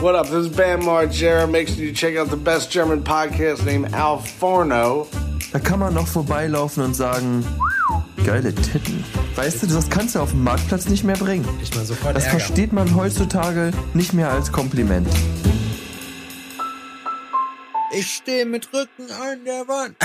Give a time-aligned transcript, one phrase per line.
[0.00, 0.26] What up?
[0.26, 1.50] This is Bam Margera.
[1.50, 5.08] Make sure you check out the best German podcast named Al Forno.
[5.52, 7.44] Da kann man noch vorbeilaufen und sagen,
[8.24, 9.04] geile Titten.
[9.36, 11.48] Weißt du, das kannst du auf dem Marktplatz nicht mehr bringen.
[11.62, 12.38] Ich mal sofort Das Ärger.
[12.40, 15.08] versteht man heutzutage nicht mehr als Kompliment.
[17.92, 19.96] Ich stehe mit Rücken an der Wand.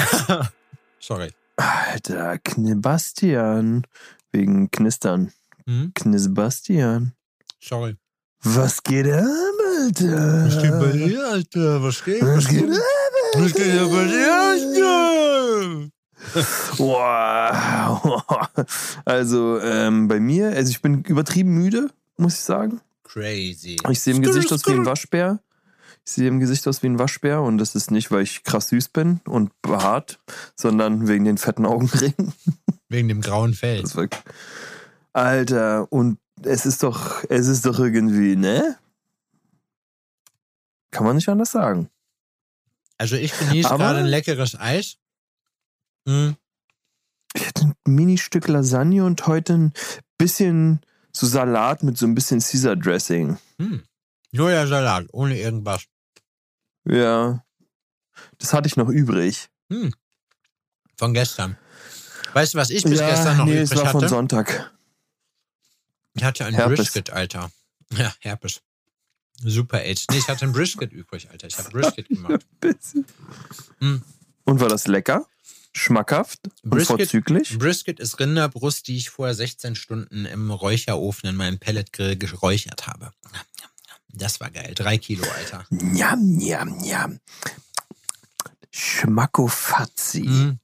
[0.99, 1.31] Sorry.
[1.57, 3.85] Alter, Knibastian.
[4.31, 5.33] Wegen Knistern.
[5.67, 5.91] Hm?
[5.95, 7.13] Knisbastian.
[7.59, 7.97] Sorry.
[8.43, 9.25] Was geht ab,
[9.81, 10.45] Alter?
[10.45, 11.83] Was geht bei dir, Alter?
[11.83, 12.21] Was geht?
[12.21, 15.91] Was geht Was geht da bei dir, Alter?
[16.77, 18.23] Wow.
[19.05, 22.79] Also ähm, bei mir, also ich bin übertrieben müde, muss ich sagen.
[23.03, 23.77] Crazy.
[23.89, 25.39] Ich sehe im Gesicht aus wie ein Waschbär.
[26.05, 28.69] Ich sehe im Gesicht aus wie ein Waschbär und das ist nicht, weil ich krass
[28.69, 30.19] süß bin und behaart,
[30.55, 32.33] sondern wegen den fetten Augenringen.
[32.89, 33.83] Wegen dem grauen Fell.
[35.13, 38.77] Alter, und es ist doch, es ist doch irgendwie, ne?
[40.91, 41.89] Kann man nicht anders sagen.
[42.97, 44.97] Also ich genieße gerade ein leckeres Eis.
[46.07, 46.35] Hm.
[47.33, 49.73] Ich hatte ein Mini-Stück Lasagne und heute ein
[50.17, 53.37] bisschen so Salat mit so ein bisschen Caesar Dressing.
[53.57, 53.83] Hm.
[54.33, 55.85] Salat, ohne irgendwas.
[56.85, 57.43] Ja.
[58.37, 59.49] Das hatte ich noch übrig.
[59.69, 59.93] Hm.
[60.97, 61.57] Von gestern.
[62.33, 64.09] Weißt du, was ich bis gestern noch nee, übrig es war von hatte?
[64.09, 64.71] Sonntag.
[66.13, 66.77] Ich hatte ein Herpes.
[66.77, 67.51] Brisket, Alter.
[67.93, 68.61] Ja, Herpes.
[69.43, 70.05] Super AIDS.
[70.11, 71.47] Nee, ich hatte ein Brisket übrig, Alter.
[71.47, 72.45] Ich habe Brisket gemacht.
[73.79, 74.01] Hm.
[74.45, 75.25] Und war das lecker?
[75.73, 76.39] Schmackhaft?
[76.63, 77.57] Und Brisket- vorzüglich?
[77.57, 83.11] Brisket ist Rinderbrust, die ich vorher 16 Stunden im Räucherofen in meinem Pelletgrill geräuchert habe.
[84.09, 84.73] Das war geil.
[84.75, 85.65] Drei Kilo, Alter.
[85.69, 87.19] Njam, njam, njam.
[88.71, 90.23] Schmackofatzi.
[90.23, 90.59] Mhm.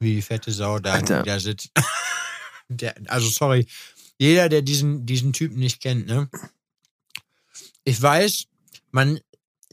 [0.00, 1.70] Wie die fette Sau da, da sitzt.
[2.68, 3.66] Der, also sorry,
[4.18, 6.30] jeder, der diesen, diesen Typen nicht kennt, ne?
[7.84, 8.44] Ich weiß,
[8.90, 9.18] man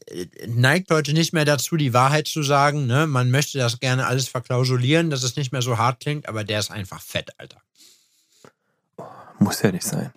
[0.08, 3.08] äh, neigt heute nicht mehr dazu, die Wahrheit zu sagen, ne?
[3.08, 6.60] Man möchte das gerne alles verklausulieren, dass es nicht mehr so hart klingt, aber der
[6.60, 7.62] ist einfach fett, Alter.
[9.40, 10.12] Muss ja nicht sein.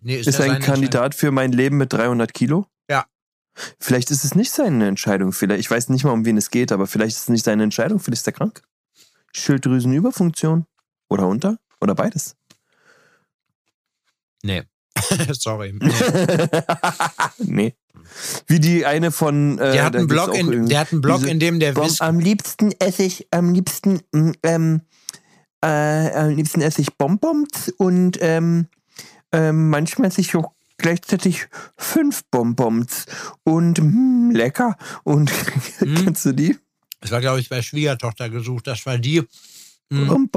[0.00, 2.66] Nee, Ist seine ein Kandidat für mein Leben mit 300 Kilo?
[2.88, 3.06] Ja.
[3.80, 5.32] Vielleicht ist es nicht seine Entscheidung.
[5.32, 7.62] Vielleicht, ich weiß nicht mal, um wen es geht, aber vielleicht ist es nicht seine
[7.62, 7.98] Entscheidung.
[7.98, 8.62] Vielleicht ist er krank.
[9.32, 10.66] Schilddrüsenüberfunktion.
[11.08, 11.58] Oder unter?
[11.80, 12.36] Oder beides.
[14.42, 14.64] Nee.
[15.32, 15.74] sorry.
[17.38, 17.74] Nee.
[18.46, 19.58] Wie die eine von.
[19.58, 22.18] Äh, Der hat einen Blog, in, der hat einen Blog, in dem der Bom, am
[22.20, 24.00] liebsten esse ich, am liebsten,
[24.42, 24.82] ähm,
[25.62, 25.66] äh,
[26.12, 28.68] am liebsten esse ich Bonbons und ähm,
[29.32, 33.06] ähm, manchmal esse ich auch gleichzeitig fünf Bonbons
[33.44, 34.76] und mm, lecker.
[35.02, 35.32] Und
[35.80, 35.94] Mhm.
[36.04, 36.56] kennst du die?
[37.00, 38.66] Das war, glaube ich, bei Schwiegertochter gesucht.
[38.66, 39.22] Das war die,
[39.90, 40.30] Mhm.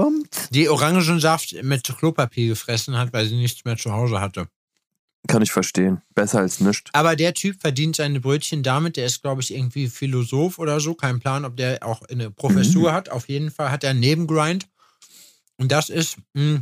[0.51, 4.47] Die Orangensaft mit Klopapier gefressen hat, weil sie nichts mehr zu Hause hatte.
[5.27, 6.01] Kann ich verstehen.
[6.15, 6.89] Besser als nichts.
[6.93, 8.95] Aber der Typ verdient seine Brötchen damit.
[8.97, 10.93] Der ist, glaube ich, irgendwie Philosoph oder so.
[10.95, 13.09] Kein Plan, ob der auch eine Professur hat.
[13.09, 14.67] Auf jeden Fall hat er einen Nebengrind.
[15.57, 16.61] Und das ist mh,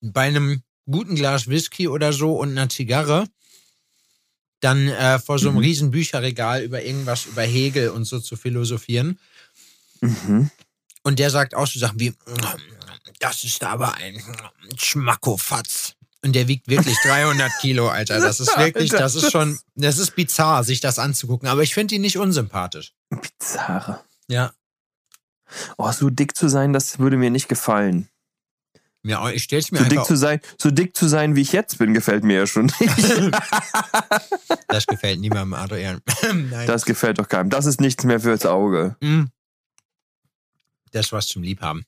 [0.00, 3.26] bei einem guten Glas Whisky oder so und einer Zigarre
[4.60, 5.64] dann äh, vor so einem Mhm.
[5.64, 9.18] riesen Bücherregal über irgendwas, über Hegel und so zu philosophieren.
[10.00, 10.50] Mhm.
[11.04, 12.14] Und der sagt auch so Sachen wie,
[13.20, 14.20] das ist aber ein
[14.76, 15.94] Schmackofatz.
[16.24, 18.18] Und der wiegt wirklich 300 Kilo, Alter.
[18.18, 21.48] Das ist wirklich, das ist schon, das ist bizarr, sich das anzugucken.
[21.48, 22.94] Aber ich finde ihn nicht unsympathisch.
[23.10, 24.00] Bizarre.
[24.28, 24.52] Ja.
[25.76, 28.08] Oh, so dick zu sein, das würde mir nicht gefallen.
[29.06, 31.76] Ja, ich stell's mir So dick zu sein, so dick zu sein, wie ich jetzt
[31.76, 32.80] bin, gefällt mir ja schon nicht.
[34.68, 36.00] das gefällt niemandem, Adrian.
[36.22, 36.66] Nein.
[36.66, 37.50] Das gefällt doch keinem.
[37.50, 38.96] Das ist nichts mehr fürs Auge.
[39.00, 39.24] Mm.
[40.94, 41.84] Das ist was zum Liebhaben.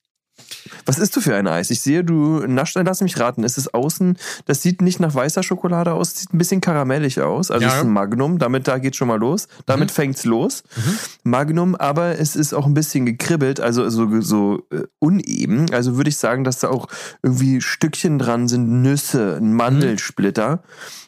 [0.85, 1.71] Was isst du für ein Eis?
[1.71, 3.43] Ich sehe, du naschst, lass mich raten.
[3.43, 7.51] Ist es außen, das sieht nicht nach weißer Schokolade aus, sieht ein bisschen karamellig aus.
[7.51, 7.69] Also Ja.
[7.71, 9.49] es ist ein Magnum, damit da geht schon mal los.
[9.65, 9.95] Damit Mhm.
[9.95, 10.63] fängt's los.
[10.77, 10.99] Mhm.
[11.25, 15.67] Magnum, aber es ist auch ein bisschen gekribbelt, also so, so äh, uneben.
[15.73, 16.87] Also würde ich sagen, dass da auch
[17.23, 20.63] irgendwie Stückchen dran sind, Nüsse, ein Mandelsplitter.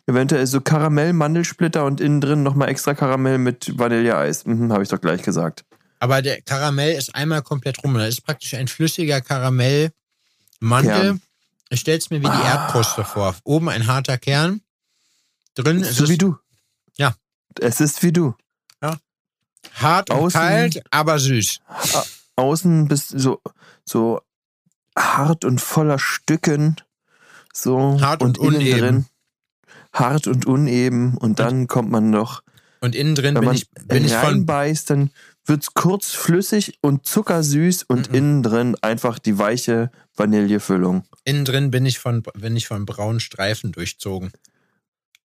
[0.06, 4.46] Eventuell so Karamell-Mandelsplitter und innen drin nochmal extra Karamell mit Vanilleeis.
[4.46, 5.64] Mhm, Habe ich doch gleich gesagt.
[6.00, 7.94] Aber der Karamell ist einmal komplett rum.
[7.94, 9.92] Das ist praktisch ein flüssiger Karamellmantel.
[10.82, 11.22] Kern.
[11.70, 12.64] Ich stell's mir wie die Ah.
[12.64, 13.36] Erdkruste vor.
[13.44, 14.60] Oben ein harter Kern.
[15.54, 16.36] Drin ist So es wie du.
[16.96, 17.14] Ja.
[17.60, 18.34] Es ist wie du.
[19.74, 21.60] hart und Außen- kalt, aber süß.
[22.36, 23.40] Außen bist so,
[23.84, 24.20] so
[24.96, 26.76] hart und voller Stücken.
[27.52, 28.00] So.
[28.00, 28.78] Hart und innen uneben.
[28.80, 29.06] drin.
[29.92, 31.16] Hart und uneben.
[31.18, 32.42] Und dann kommt man noch
[32.80, 34.24] Und innen drin Wenn bin ich, bin ich von.
[34.26, 35.10] reinbeißt, dann
[35.48, 38.14] wird's kurz flüssig und zuckersüß und Mhm.
[38.14, 41.04] innen drin einfach die weiche Vanillefüllung.
[41.24, 44.30] Innen drin bin ich von, bin ich von braunen Streifen durchzogen.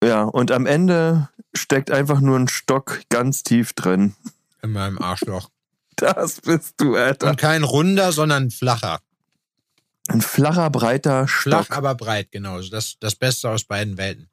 [0.02, 4.14] Ja, und am Ende steckt einfach nur ein Stock ganz tief drin.
[4.62, 5.50] In meinem Arschloch.
[5.96, 7.30] Das bist du, Alter.
[7.30, 9.00] Und kein runder, sondern ein flacher.
[10.08, 11.76] Ein flacher, breiter Flach, Stock.
[11.76, 12.60] aber breit, genau.
[12.62, 14.29] Das, das Beste aus beiden Welten.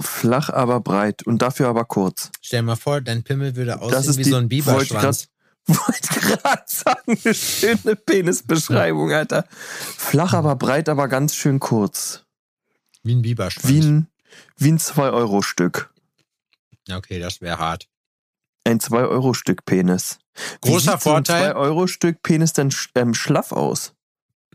[0.00, 2.30] Flach, aber breit und dafür aber kurz.
[2.40, 5.28] Stell dir mal vor, dein Pimmel würde Das aussehen ist wie die- so ein Biberschwanz.
[5.66, 9.44] Wollte gerade sagen, eine schöne Penisbeschreibung, Alter.
[9.50, 12.24] Flach, aber breit, aber ganz schön kurz.
[13.02, 13.68] Wie ein Biberschwanz.
[13.68, 14.06] Wie ein,
[14.56, 15.92] wie ein 2-Euro-Stück.
[16.90, 17.86] okay, das wäre hart.
[18.64, 20.18] Ein 2-Euro-Stück Penis.
[20.62, 21.52] Wie Großer sieht so ein Vorteil.
[21.52, 23.92] 2-Euro-Stück Penis denn ähm, schlaff aus?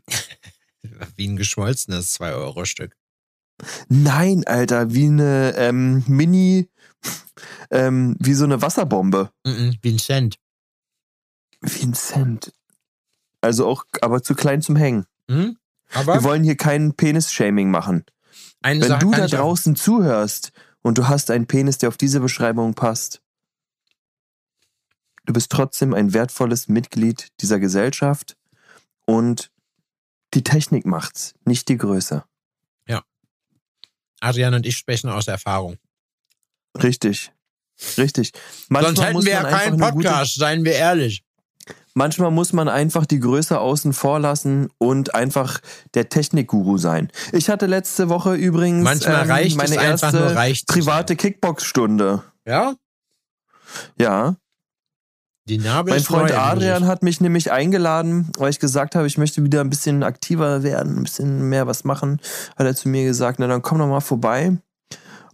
[1.16, 2.96] Wie ein geschmolzenes 2-Euro-Stück.
[3.88, 6.70] Nein, Alter, wie eine ähm, Mini,
[7.72, 9.32] ähm, wie so eine Wasserbombe.
[9.46, 10.38] Mhm, Wie ein Cent.
[11.62, 12.54] Wie ein Cent.
[13.42, 15.06] Also auch, aber zu klein zum Hängen.
[15.28, 15.58] Mhm.
[15.92, 18.04] Wir wollen hier kein Penis-Shaming machen.
[18.62, 20.52] eine Wenn Sache du da ich auch- draußen zuhörst
[20.82, 23.22] und du hast einen Penis, der auf diese Beschreibung passt,
[25.26, 28.36] du bist trotzdem ein wertvolles Mitglied dieser Gesellschaft
[29.06, 29.52] und
[30.34, 32.24] die Technik macht's, nicht die Größe.
[34.24, 35.78] Adrian und ich sprechen aus Erfahrung.
[36.82, 37.32] Richtig.
[37.98, 38.32] Richtig.
[38.70, 41.24] Manchmal Sonst hätten muss wir ja keinen eine gute- Podcast, seien wir ehrlich.
[41.96, 45.60] Manchmal muss man einfach die Größe außen vor lassen und einfach
[45.94, 47.12] der Technikguru sein.
[47.32, 50.34] Ich hatte letzte Woche übrigens Manchmal ähm, reicht meine erste
[50.68, 52.24] private Kickbox-Stunde.
[52.48, 52.74] Ja?
[54.00, 54.36] Ja,
[55.46, 59.44] Die Narbe mein Freund Adrian hat mich nämlich eingeladen, weil ich gesagt habe, ich möchte
[59.44, 62.22] wieder ein bisschen aktiver werden, ein bisschen mehr was machen.
[62.56, 64.58] Hat er zu mir gesagt, na dann komm doch mal vorbei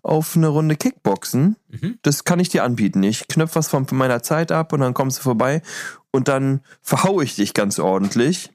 [0.02, 1.58] auf eine Runde Kickboxen.
[1.68, 2.00] Mhm.
[2.02, 3.04] Das kann ich dir anbieten.
[3.04, 5.62] Ich knöpfe was von meiner Zeit ab und dann kommst du vorbei
[6.12, 8.52] und dann verhau ich dich ganz ordentlich.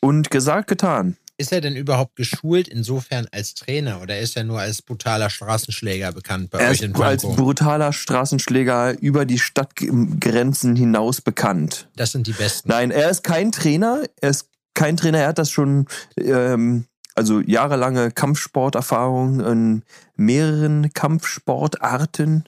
[0.00, 1.16] Und gesagt, getan.
[1.38, 6.12] Ist er denn überhaupt geschult insofern als Trainer oder ist er nur als brutaler Straßenschläger
[6.12, 7.36] bekannt bei Er euch in als Pankow?
[7.36, 11.88] brutaler Straßenschläger über die Stadtgrenzen hinaus bekannt.
[11.94, 12.68] Das sind die Besten.
[12.70, 14.04] Nein, er ist kein Trainer.
[14.20, 15.18] Er ist kein Trainer.
[15.18, 15.86] Er hat das schon,
[16.16, 19.82] ähm, also jahrelange Kampfsporterfahrung in
[20.16, 22.44] mehreren Kampfsportarten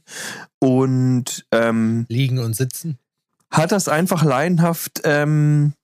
[0.60, 2.98] und ähm, Liegen und sitzen.
[3.50, 5.74] hat das einfach laienhaft ähm,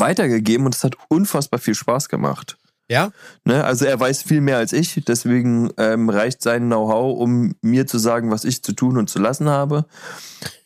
[0.00, 2.56] weitergegeben und es hat unfassbar viel Spaß gemacht.
[2.88, 3.10] Ja?
[3.44, 3.64] Ne?
[3.64, 7.98] Also er weiß viel mehr als ich, deswegen ähm, reicht sein Know-how, um mir zu
[7.98, 9.86] sagen, was ich zu tun und zu lassen habe.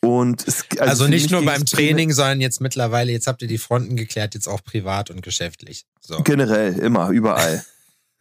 [0.01, 3.57] Und es, Also, für nicht nur beim Training, sondern jetzt mittlerweile, jetzt habt ihr die
[3.57, 5.85] Fronten geklärt, jetzt auch privat und geschäftlich.
[5.99, 6.21] So.
[6.21, 7.65] Generell, immer, überall.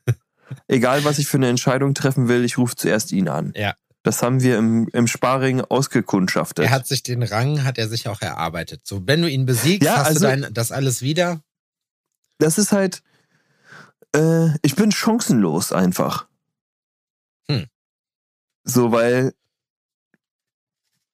[0.66, 3.52] Egal, was ich für eine Entscheidung treffen will, ich rufe zuerst ihn an.
[3.54, 3.74] Ja.
[4.02, 6.64] Das haben wir im, im Sparring ausgekundschaftet.
[6.64, 8.86] Er hat sich den Rang, hat er sich auch erarbeitet.
[8.86, 11.42] So, wenn du ihn besiegst, Ja, hast also- du dein, das alles wieder.
[12.38, 13.02] das ist halt,
[14.16, 16.26] äh, ich bin chancenlos einfach.
[17.50, 17.66] Hm.
[18.64, 19.34] So, weil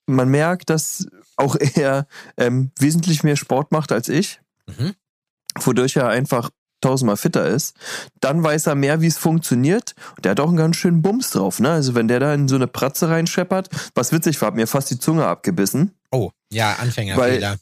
[0.07, 1.07] man merkt, dass
[1.37, 2.07] auch er
[2.37, 4.95] ähm, wesentlich mehr Sport macht als ich, Mhm.
[5.61, 6.51] wodurch er einfach
[6.81, 7.77] tausendmal fitter ist.
[8.21, 9.95] Dann weiß er mehr, wie es funktioniert.
[10.17, 11.71] Und der hat auch einen ganz schönen Bums drauf, ne?
[11.71, 14.91] Also wenn der da in so eine Pratze reinscheppert, was witzig war, hat mir fast
[14.91, 15.93] die Zunge abgebissen.
[16.11, 17.57] Oh, ja, Anfängerfehler.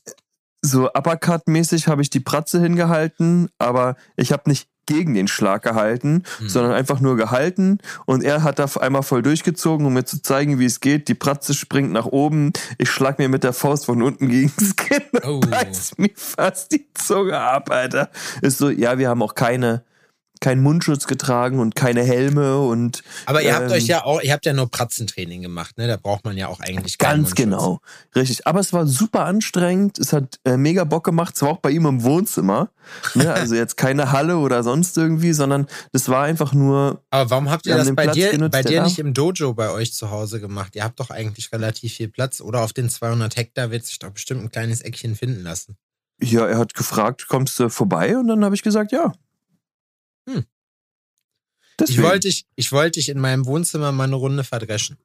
[0.63, 6.23] So Uppercut-mäßig habe ich die Pratze hingehalten, aber ich habe nicht gegen den Schlag gehalten,
[6.39, 6.49] Hm.
[6.49, 10.59] sondern einfach nur gehalten und er hat da einmal voll durchgezogen, um mir zu zeigen,
[10.59, 11.09] wie es geht.
[11.09, 14.77] Die Pratze springt nach oben, ich schlag mir mit der Faust von unten gegen das
[14.77, 15.35] Kinn Oh.
[15.45, 18.11] und reiß mir fast die Zunge ab, Alter.
[18.43, 19.83] Ist so, ja, wir haben auch keine,
[20.41, 24.33] keinen Mundschutz getragen und keine Helme und Aber ihr habt ähm, euch ja auch, ihr
[24.33, 25.87] habt ja nur Pratzentraining gemacht, ne?
[25.87, 27.81] Da braucht man ja auch eigentlich Ganz genau,
[28.15, 28.47] richtig.
[28.47, 29.99] Aber es war super anstrengend.
[29.99, 31.37] Es hat äh, mega Bock gemacht.
[31.37, 32.71] Es war auch bei ihm im Wohnzimmer.
[33.15, 33.33] Ne?
[33.45, 37.03] Also jetzt keine Halle oder sonst irgendwie, sondern das war einfach nur.
[37.11, 39.71] Aber warum habt ihr das bei Platz dir, genutzt, bei dir nicht im Dojo bei
[39.71, 40.77] euch zu Hause gemacht?
[40.77, 42.41] Ihr habt doch eigentlich relativ viel Platz.
[42.41, 45.77] Oder auf den 200 Hektar wird sich doch bestimmt ein kleines Eckchen finden lassen.
[46.21, 48.17] Ja, er hat gefragt, kommst du vorbei?
[48.17, 49.13] Und dann habe ich gesagt, ja.
[50.29, 50.45] Hm.
[51.79, 51.99] Deswegen.
[52.01, 54.99] Ich wollte dich, ich wollte dich in meinem Wohnzimmer mal eine Runde verdreschen.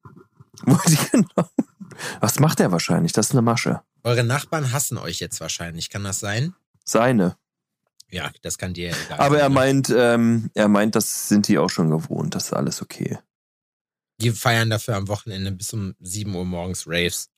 [0.63, 1.49] Wollte ich genau.
[2.19, 3.11] Was macht er wahrscheinlich?
[3.11, 3.81] Das ist eine Masche.
[4.03, 5.89] Eure Nachbarn hassen euch jetzt wahrscheinlich.
[5.89, 6.53] Kann das sein?
[6.85, 7.37] Seine.
[8.11, 9.55] Ja, das kann dir ja egal Aber er sein, ne?
[9.55, 12.35] meint, ähm, er meint, das sind die auch schon gewohnt.
[12.35, 13.19] Das ist alles okay.
[14.21, 17.29] Die feiern dafür am Wochenende bis um 7 Uhr morgens Raves.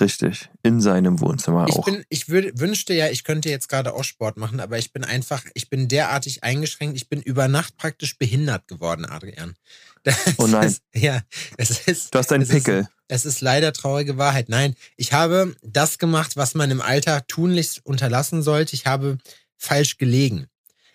[0.00, 0.50] Richtig.
[0.62, 1.84] In seinem Wohnzimmer Ich, auch.
[1.86, 5.04] bin, ich würd, wünschte ja, ich könnte jetzt gerade auch Sport machen, aber ich bin
[5.04, 9.54] einfach, ich bin derartig eingeschränkt, ich bin über Nacht praktisch behindert geworden, Adrian.
[10.02, 10.66] Das Oh nein.
[10.68, 11.20] Ist, ja,
[11.58, 12.88] es ist, du hast einen es ist- Pickel.
[13.08, 14.48] es ist leider traurige Wahrheit.
[14.48, 18.74] Nein, ich habe das gemacht, was man im Alter tunlichst unterlassen sollte.
[18.76, 19.18] Ich habe
[19.58, 20.46] falsch gelegen.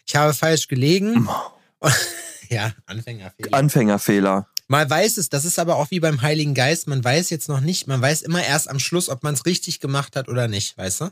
[0.08, 1.28] Ich habe falsch gelegen.
[2.50, 3.54] ja, Anfängerfehler.
[3.56, 4.48] Anfängerfehler.
[4.68, 7.62] Man weiß es, das ist aber auch wie beim Heiligen Geist, man weiß jetzt noch
[7.62, 10.78] nicht, man weiß immer erst am Schluss, ob man es richtig gemacht hat oder nicht,
[10.78, 11.12] weißt du?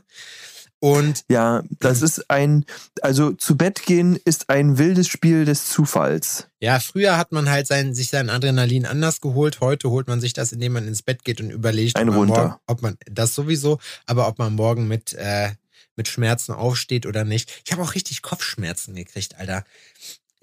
[0.80, 2.66] Und Ja, das ist ein,
[3.00, 6.48] also zu Bett gehen ist ein wildes Spiel des Zufalls.
[6.60, 9.60] ja, früher hat man halt sein, sich sein Adrenalin anders geholt.
[9.60, 12.54] Heute holt man sich das, indem man ins Bett geht und überlegt, ob, man morgen,
[12.66, 15.52] ob man das sowieso, aber ob man morgen mit, äh,
[15.96, 17.62] mit Schmerzen aufsteht oder nicht.
[17.64, 19.64] Ich habe auch richtig Kopfschmerzen gekriegt, Alter.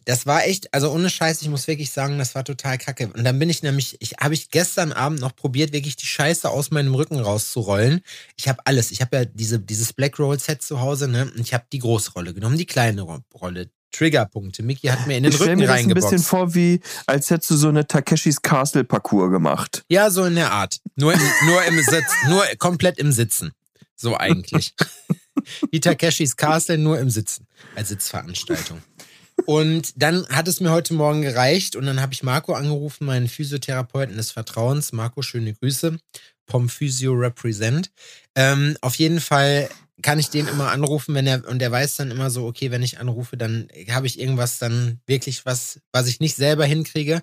[0.06, 3.08] Das war echt, also ohne Scheiß, ich muss wirklich sagen, das war total kacke.
[3.14, 6.50] Und dann bin ich nämlich, ich habe ich gestern Abend noch probiert, wirklich die Scheiße
[6.50, 8.02] aus meinem Rücken rauszurollen.
[8.36, 8.92] Ich habe alles.
[8.92, 11.26] Ich habe ja diese, dieses Black Roll Set zu Hause, ne?
[11.36, 13.70] Und ich habe die große Rolle genommen, die kleine Ro- Rolle.
[13.94, 14.64] Triggerpunkte.
[14.64, 17.52] Mickey hat mir in den Ich Rücken mir das ein bisschen vor, wie als hättest
[17.52, 19.84] du so eine Takeshis Castle Parcours gemacht.
[19.90, 20.80] Ja, so in der Art.
[20.96, 23.52] Nur im, nur im Sitz, nur komplett im Sitzen.
[23.98, 24.74] So eigentlich.
[25.72, 27.48] Wie Takeshis Castle, nur im Sitzen.
[27.76, 28.82] Als Sitzveranstaltung.
[29.46, 33.28] Und dann hat es mir heute Morgen gereicht und dann habe ich Marco angerufen, meinen
[33.28, 34.92] Physiotherapeuten des Vertrauens.
[34.92, 35.98] Marco, schöne Grüße.
[36.46, 37.92] Pom Physio Represent.
[38.36, 39.70] Ähm, auf jeden Fall
[40.02, 42.84] kann ich den immer anrufen, wenn er, und der weiß dann immer so, okay, wenn
[42.84, 47.22] ich anrufe, dann habe ich irgendwas dann wirklich was, was ich nicht selber hinkriege.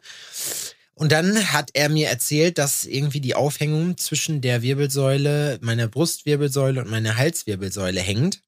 [0.95, 6.83] Und dann hat er mir erzählt, dass irgendwie die Aufhängung zwischen der Wirbelsäule, meiner Brustwirbelsäule
[6.83, 8.43] und meiner Halswirbelsäule hängt.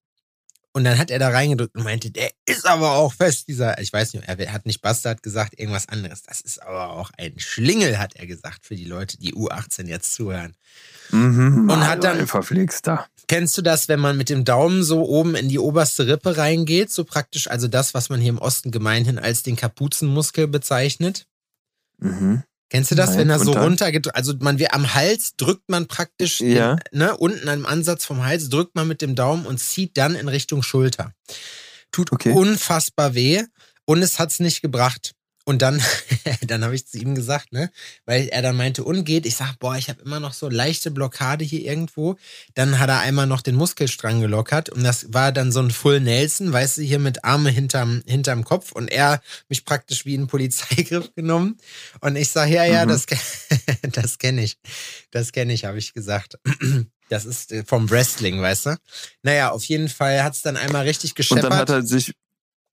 [0.73, 3.93] Und dann hat er da reingedrückt und meinte, der ist aber auch fest, dieser, ich
[3.93, 6.23] weiß nicht, er hat nicht Bastard gesagt, irgendwas anderes.
[6.23, 10.15] Das ist aber auch ein Schlingel, hat er gesagt, für die Leute, die U18 jetzt
[10.15, 10.55] zuhören.
[11.11, 13.07] Mhm, Und hat dann- verflixter.
[13.27, 16.91] Kennst du das, wenn man mit dem Daumen so oben in die oberste Rippe reingeht?
[16.93, 21.27] So praktisch, also das, was man hier im Osten gemeinhin als den Kapuzenmuskel bezeichnet?
[21.99, 22.43] Mhm.
[22.71, 23.65] Kennst du das, Nein, wenn er so dann?
[23.65, 26.77] runter also man wir am Hals drückt man praktisch Ja.
[26.93, 30.29] ne, unten am Ansatz vom Hals drückt man mit dem Daumen und zieht dann in
[30.29, 31.13] Richtung Schulter.
[31.91, 32.33] Tut Okay.
[32.33, 33.43] unfassbar weh
[33.87, 35.13] und es hat's nicht gebracht.
[35.45, 35.83] Und dann,
[36.47, 37.71] dann habe ich zu ihm gesagt, ne,
[38.05, 39.27] weil er dann meinte, und geht.
[39.27, 42.17] Ich sag, boah, ich habe immer noch so leichte Blockade hier irgendwo.
[42.55, 46.01] Dann hat er einmal noch den Muskelstrang gelockert und das war dann so ein Full
[46.01, 50.27] Nelson, weißt du, hier mit Arme hinterm, hinterm Kopf und er mich praktisch wie einen
[50.27, 51.59] Polizeigriff genommen.
[52.01, 52.89] Und ich sage, ja, ja, Mhm.
[52.91, 53.07] das,
[53.93, 54.59] das kenne ich.
[55.11, 56.39] Das kenne ich, habe ich gesagt.
[57.11, 58.77] Das ist äh, vom Wrestling, weißt du?
[59.25, 61.43] Naja, auf jeden Fall hat's dann einmal richtig Und gescheppert.
[61.45, 62.13] dann hat er sich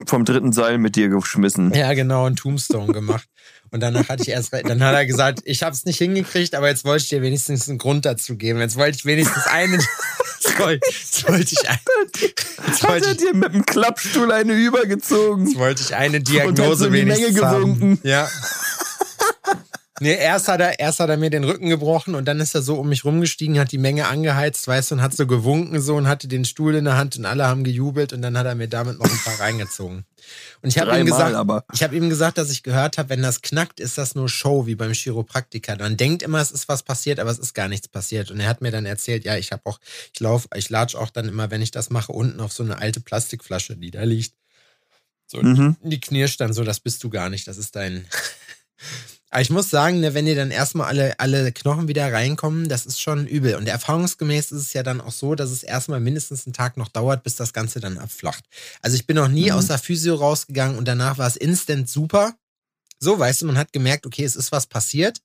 [0.05, 1.73] vom dritten Seil mit dir geschmissen.
[1.73, 3.27] Ja, genau, ein Tombstone gemacht.
[3.71, 6.69] Und danach hatte ich erst, dann hat er gesagt, ich habe es nicht hingekriegt, aber
[6.69, 8.59] jetzt wollte ich dir wenigstens einen Grund dazu geben.
[8.59, 11.77] Jetzt wollte ich wenigstens einen, jetzt wollte jetzt wollte ich, ein,
[12.67, 15.47] jetzt Hat wollte er ich, dir mit dem Klappstuhl eine übergezogen?
[15.47, 17.61] jetzt wollte ich eine Und Diagnose hat so in die wenigstens Menge haben.
[17.79, 17.99] gewunken.
[18.07, 18.29] Ja.
[19.99, 22.61] Nee, erst hat, er, erst hat er mir den Rücken gebrochen und dann ist er
[22.61, 25.95] so um mich rumgestiegen, hat die Menge angeheizt, weißt du, und hat so gewunken so
[25.95, 28.55] und hatte den Stuhl in der Hand und alle haben gejubelt und dann hat er
[28.55, 30.05] mir damit noch ein paar reingezogen.
[30.61, 31.63] Und ich habe ihm gesagt, aber.
[31.73, 34.65] ich habe ihm gesagt, dass ich gehört habe, wenn das knackt, ist das nur Show,
[34.67, 35.77] wie beim Chiropraktiker.
[35.77, 38.29] Man denkt immer, es ist was passiert, aber es ist gar nichts passiert.
[38.29, 39.79] Und er hat mir dann erzählt, ja, ich habe auch,
[40.13, 42.77] ich lauf, ich latsch auch dann immer, wenn ich das mache, unten auf so eine
[42.79, 44.33] alte Plastikflasche, die da liegt.
[45.25, 45.75] So, Mhm.
[45.81, 48.05] die knirscht dann so, das bist du gar nicht, das ist dein.
[49.29, 52.85] Aber ich muss sagen, ne, wenn dir dann erstmal alle, alle Knochen wieder reinkommen, das
[52.85, 53.55] ist schon übel.
[53.55, 56.87] Und erfahrungsgemäß ist es ja dann auch so, dass es erstmal mindestens einen Tag noch
[56.87, 58.45] dauert, bis das Ganze dann abflacht.
[58.81, 59.57] Also ich bin noch nie Mhm.
[59.57, 62.35] aus der Physio rausgegangen und danach war es instant super.
[62.99, 65.19] So, weißt du, man hat gemerkt, okay, es ist was passiert.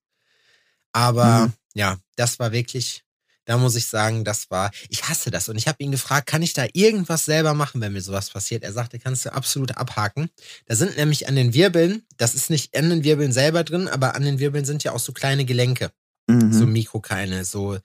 [0.92, 1.52] Aber Mhm.
[1.74, 3.04] ja, das war wirklich,
[3.44, 5.48] da muss ich sagen, das war, ich hasse das.
[5.48, 8.62] Und ich habe ihn gefragt, kann ich da irgendwas selber machen, wenn mir sowas passiert?
[8.62, 10.30] Er sagte, kannst du absolut abhaken.
[10.66, 14.14] Da sind nämlich an den Wirbeln, das ist nicht an den Wirbeln selber drin, aber
[14.14, 15.90] an den Wirbeln sind ja auch so kleine Gelenke,
[16.28, 16.52] Mhm.
[16.52, 17.78] so Mikrokeine, so,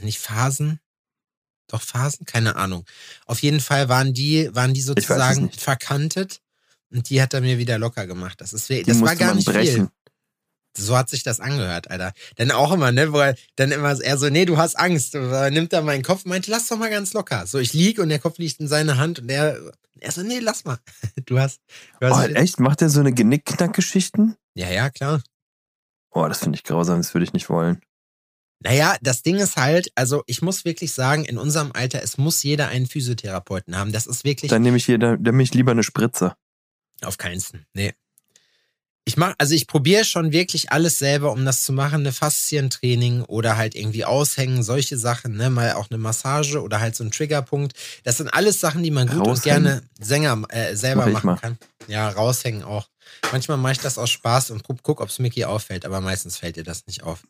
[0.00, 0.80] nicht Phasen?
[1.68, 2.24] Doch Phasen?
[2.24, 2.84] Keine Ahnung.
[3.26, 6.40] Auf jeden Fall waren die, waren die sozusagen verkantet
[6.90, 8.40] und die hat er mir wieder locker gemacht.
[8.40, 9.88] Das ist, das war gar man nicht viel.
[10.76, 12.12] So hat sich das angehört, Alter.
[12.36, 15.14] Dann auch immer, ne, wo er dann immer er so, nee, du hast Angst.
[15.14, 17.46] Und er nimmt dann meinen Kopf und meint, lass doch mal ganz locker.
[17.46, 19.58] So, ich lieg und der Kopf liegt in seiner Hand und er,
[20.00, 20.78] er so, nee, lass mal.
[21.26, 21.60] Du hast,
[22.00, 22.60] du Oh, hast echt?
[22.60, 24.36] Macht er so eine Genickknack-Geschichten?
[24.54, 25.22] ja, ja, klar.
[26.10, 27.80] Oh, das finde ich grausam, das würde ich nicht wollen.
[28.60, 32.42] Naja, das Ding ist halt, also ich muss wirklich sagen, in unserem Alter, es muss
[32.42, 33.92] jeder einen Physiotherapeuten haben.
[33.92, 36.34] Das ist wirklich Dann nehme ich hier, dann nehme ich lieber eine Spritze.
[37.02, 37.66] auf keinsten.
[37.74, 37.92] Nee.
[39.08, 42.00] Ich mach, also ich probiere schon wirklich alles selber, um das zu machen.
[42.00, 45.48] Eine Faszientraining oder halt irgendwie aushängen, solche Sachen, ne?
[45.48, 47.74] Mal auch eine Massage oder halt so ein Triggerpunkt.
[48.02, 49.62] Das sind alles Sachen, die man gut und Raushängen?
[49.62, 51.58] gerne Sänger äh, selber Mach machen kann.
[51.86, 52.88] Ja, raushängen auch.
[53.30, 56.36] Manchmal mache ich das aus Spaß und guck, guck ob es Mickey auffällt, aber meistens
[56.36, 57.22] fällt dir das nicht auf.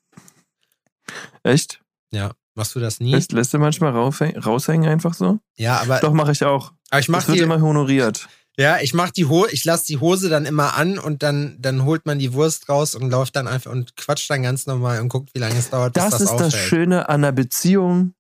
[1.43, 1.81] Echt?
[2.11, 2.33] Ja.
[2.55, 3.13] Machst du das nie?
[3.13, 5.41] Lässt, lässt du manchmal raushängen einfach so?
[5.59, 6.73] ja, aber, Doch, mache ich auch.
[6.89, 8.29] aber ich Das mache wird die, immer honoriert.
[8.59, 11.85] Ja, ich mach die Hose, ich lasse die Hose dann immer an und dann, dann
[11.85, 15.09] holt man die Wurst raus und läuft dann einfach und quatscht dann ganz normal und
[15.09, 16.69] guckt, wie lange es dauert, bis Das das, ist das aufhält.
[16.69, 18.15] Schöne an einer Beziehung.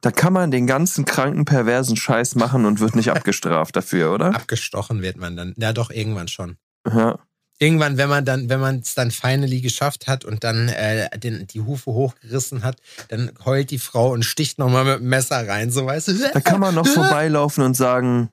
[0.00, 4.34] Da kann man den ganzen kranken, perversen Scheiß machen und wird nicht abgestraft dafür, oder?
[4.34, 5.54] Abgestochen wird man dann.
[5.58, 6.56] Ja, doch, irgendwann schon.
[6.90, 7.18] Ja.
[7.58, 11.46] Irgendwann, wenn man dann, wenn man es dann finally geschafft hat und dann äh, den,
[11.46, 15.70] die Hufe hochgerissen hat, dann heult die Frau und sticht nochmal mit dem Messer rein,
[15.70, 16.30] so weißt du.
[16.32, 18.30] Da kann man noch vorbeilaufen und sagen,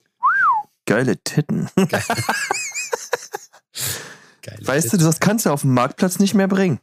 [0.88, 1.70] geile Titten.
[1.76, 2.04] Geil.
[4.62, 6.80] Weißt du, das kannst du auf dem Marktplatz nicht mehr bringen.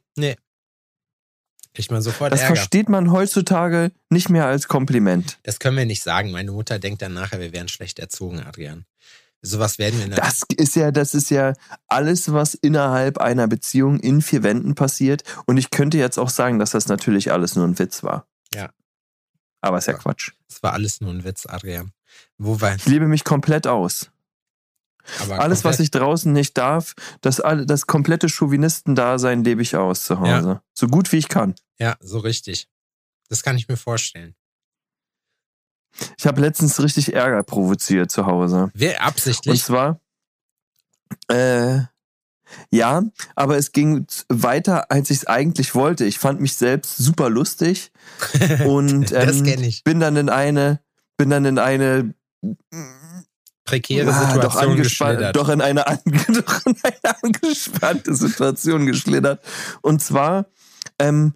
[1.74, 2.54] Kriegt man sofort Das Ärger.
[2.54, 5.40] versteht man heutzutage nicht mehr als Kompliment.
[5.42, 6.30] Das können wir nicht sagen.
[6.30, 8.84] Meine Mutter denkt dann nachher, wir wären schlecht erzogen, Adrian.
[9.42, 10.18] Sowas werden wir nicht.
[10.18, 11.54] Das ist ja, das ist ja
[11.88, 15.24] alles, was innerhalb einer Beziehung in vier Wänden passiert.
[15.46, 18.28] Und ich könnte jetzt auch sagen, dass das natürlich alles nur ein Witz war.
[18.54, 18.70] Ja.
[19.60, 19.98] Aber ist ja Ja.
[19.98, 20.30] Quatsch.
[20.48, 21.90] Das war alles nur ein Witz, Adrian.
[22.38, 24.10] Wo war Ich lebe mich komplett aus.
[25.20, 30.04] aber Alles, was komplett- ich draußen nicht darf, das, das komplette Chauvinistendasein lebe ich aus
[30.04, 30.62] zu Hause.
[30.72, 31.54] So gut wie ich kann.
[31.78, 32.68] Ja, so richtig.
[33.28, 34.34] Das kann ich mir vorstellen.
[36.18, 38.70] Ich habe letztens richtig Ärger provoziert zu Hause.
[38.74, 39.62] Wer Und absichtlich?
[39.62, 40.00] zwar,
[41.28, 41.80] äh,
[42.70, 43.02] ja,
[43.36, 46.04] aber es ging weiter, als ich es eigentlich wollte.
[46.04, 47.92] Ich fand mich selbst super lustig
[48.66, 49.44] und ähm,
[49.84, 50.80] bin dann in eine,
[51.16, 52.14] bin dann in eine
[53.64, 55.36] Prekäre Ah, doch, Situation angespannt, geschlittert.
[55.36, 55.84] doch in eine,
[56.44, 59.40] doch in eine angespannte Situation geschlittert.
[59.80, 60.46] Und zwar
[60.98, 61.34] ähm,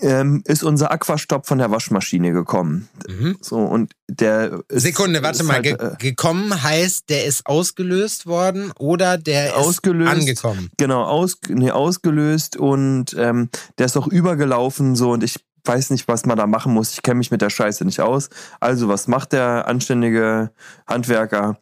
[0.00, 2.88] ähm, ist unser Aquastopp von der Waschmaschine gekommen.
[3.08, 3.36] Mhm.
[3.40, 5.54] So, und der ist, Sekunde, warte ist mal.
[5.54, 10.12] halt, Ge äh, gekommen heißt, der ist ausgelöst worden oder der ist Ausgelöst.
[10.12, 10.70] angekommen.
[10.76, 16.08] Genau, aus, nee, ausgelöst und ähm, der ist auch übergelaufen so und ich weiß nicht,
[16.08, 16.94] was man da machen muss.
[16.94, 18.28] Ich kenne mich mit der Scheiße nicht aus.
[18.58, 20.50] Also, was macht der anständige
[20.86, 21.58] Handwerker?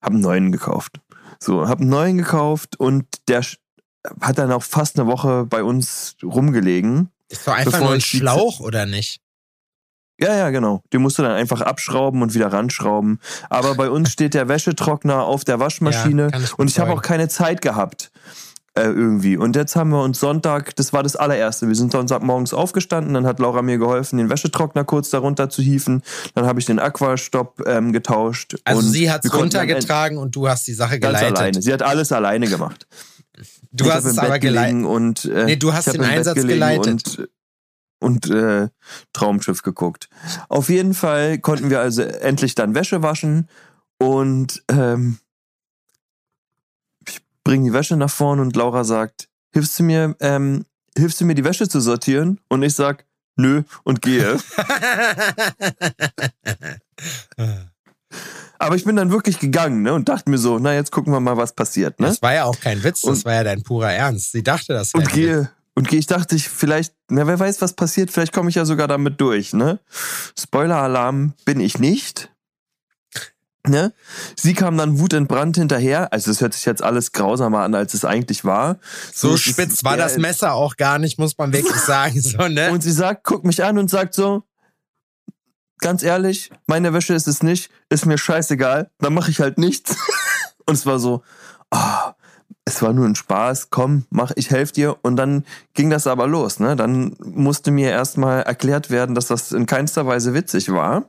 [0.00, 1.00] Hab einen neuen gekauft.
[1.38, 3.42] So, hab einen neuen gekauft und der
[4.22, 7.10] hat dann auch fast eine Woche bei uns rumgelegen.
[7.28, 9.20] Ist doch einfach nur ein Schlauch, oder nicht?
[10.18, 10.82] Ja, ja, genau.
[10.92, 13.20] Den musst du dann einfach abschrauben und wieder ranschrauben.
[13.50, 17.02] Aber bei uns steht der Wäschetrockner auf der Waschmaschine Ja, ich und ich habe auch
[17.02, 18.10] keine Zeit gehabt.
[18.76, 19.38] Äh, irgendwie.
[19.38, 21.66] Und jetzt haben wir uns Sonntag, das war das allererste.
[21.66, 26.02] Wir sind Sonntagmorgens aufgestanden, dann hat Laura mir geholfen, den Wäschetrockner kurz darunter zu hieven.
[26.34, 28.56] Dann habe ich den Aquastopp ähm, getauscht.
[28.64, 31.38] Also und sie hat es runtergetragen und du hast die Sache Ganz geleitet.
[31.38, 31.62] alleine.
[31.62, 32.86] Sie hat alles alleine gemacht.
[33.72, 34.84] Du Ich hast es aber geleitet.
[34.84, 37.18] und äh, Nee, du hast den Einsatz geleitet.
[37.18, 38.68] Und, und äh,
[39.14, 40.10] Traumschiff geguckt.
[40.50, 43.48] Auf jeden Fall konnten wir also endlich dann Wäsche waschen
[43.98, 45.16] und ähm,
[47.46, 50.64] bringe die Wäsche nach vorne und Laura sagt, hilfst du mir, ähm,
[50.98, 52.40] hilfst du mir die Wäsche zu sortieren?
[52.48, 53.06] Und ich sag,
[53.36, 54.36] nö und gehe.
[58.58, 61.20] Aber ich bin dann wirklich gegangen ne, und dachte mir so, na jetzt gucken wir
[61.20, 62.00] mal, was passiert.
[62.00, 62.08] Ne?
[62.08, 64.32] Das war ja auch kein Witz, das Und- war ja dein purer Ernst.
[64.32, 67.74] Sie dachte, das und gehe und gehe ich dachte ich vielleicht na wer weiß was
[67.74, 69.78] passiert vielleicht komme ich ja sogar damit durch ne
[70.36, 72.30] Spoiler Alarm bin ich nicht
[73.68, 73.92] ne
[74.36, 78.04] sie kam dann wutentbrannt hinterher also es hört sich jetzt alles grausamer an als es
[78.04, 78.78] eigentlich war
[79.14, 82.20] So ist- spitz war das Messer auch gar nicht, muss man wirklich sagen.
[82.20, 82.70] So, ne?
[82.72, 84.42] und sie sagt guckt mich an und sagt so
[85.78, 89.96] ganz ehrlich meine Wäsche ist es nicht ist mir scheißegal dann mache ich halt nichts
[90.66, 91.22] und es war so
[91.70, 92.12] ah
[92.68, 94.96] es war nur ein Spaß, komm, mach, ich helfe dir.
[95.02, 96.74] Und dann ging das aber los, ne?
[96.74, 101.04] Dann musste mir erstmal erklärt werden, dass das in keinster Weise witzig war.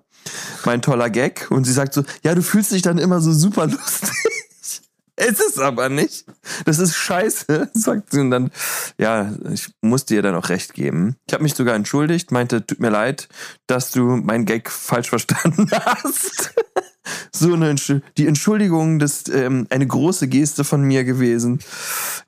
[0.66, 1.48] Mein toller Gag.
[1.50, 4.10] Und sie sagt so, ja, du fühlst dich dann immer so super lustig.
[5.20, 6.26] Es ist aber nicht.
[6.66, 8.20] Das ist scheiße, sagt sie.
[8.20, 8.52] Und dann,
[9.00, 11.16] ja, ich musste ihr dann auch recht geben.
[11.28, 13.28] Ich habe mich sogar entschuldigt, meinte, tut mir leid,
[13.66, 16.54] dass du mein Gag falsch verstanden hast.
[17.32, 17.76] So eine
[18.17, 21.60] die Entschuldigung, das ähm, eine große Geste von mir gewesen.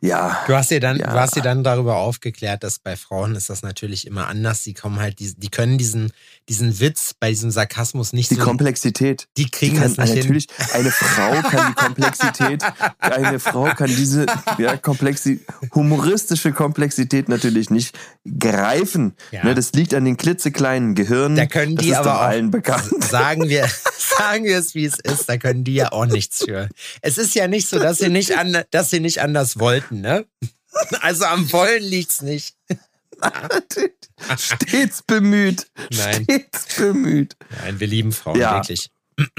[0.01, 1.11] Ja, Du hast dir dann, Ja.
[1.11, 4.63] du hast dir dann darüber aufgeklärt, dass bei Frauen ist das natürlich immer anders.
[4.63, 6.11] Die kommen halt, die, die können diesen,
[6.47, 8.43] diesen Witz bei diesem Sarkasmus nicht die so.
[8.43, 9.27] Komplexität.
[9.37, 10.19] die Die kriegen kann, das nicht hin.
[10.23, 12.63] natürlich, eine Frau kann die Komplexität,
[12.99, 14.25] eine Frau kann diese
[14.57, 15.41] ja, Komplexi
[15.73, 17.97] humoristische Komplexität natürlich nicht
[18.39, 19.13] greifen.
[19.31, 19.43] Ja.
[19.43, 21.35] Ne, das liegt an den klitzekleinen Gehirnen.
[21.37, 22.89] Da können das die ist aber allen bekannt.
[23.03, 23.67] Sagen wir,
[24.17, 26.69] sagen wir es, wie es ist, da können die ja auch nichts für.
[27.01, 30.25] Es ist ja nicht so, dass sie nicht, an, dass sie nicht anders wollten, ne?
[31.01, 32.55] Also am Wollen liegt's nicht.
[34.37, 35.67] Stets bemüht.
[35.91, 36.23] Nein.
[36.23, 37.35] Stets bemüht.
[37.61, 38.55] Nein, wir lieben Frauen Ja.
[38.55, 38.89] wirklich.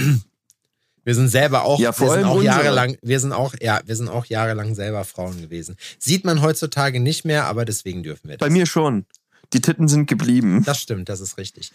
[1.03, 4.09] Wir sind selber auch, Ja, wir sind auch jahrelang, wir sind auch, ja, wir sind
[4.11, 5.77] auch jahrelang selber Frauen gewesen.
[5.99, 8.47] Sieht man heutzutage nicht mehr, aber deswegen dürfen wir das.
[8.47, 9.07] Bei mir schon.
[9.55, 10.63] Die Titten sind geblieben.
[10.65, 11.73] Das stimmt, das ist richtig.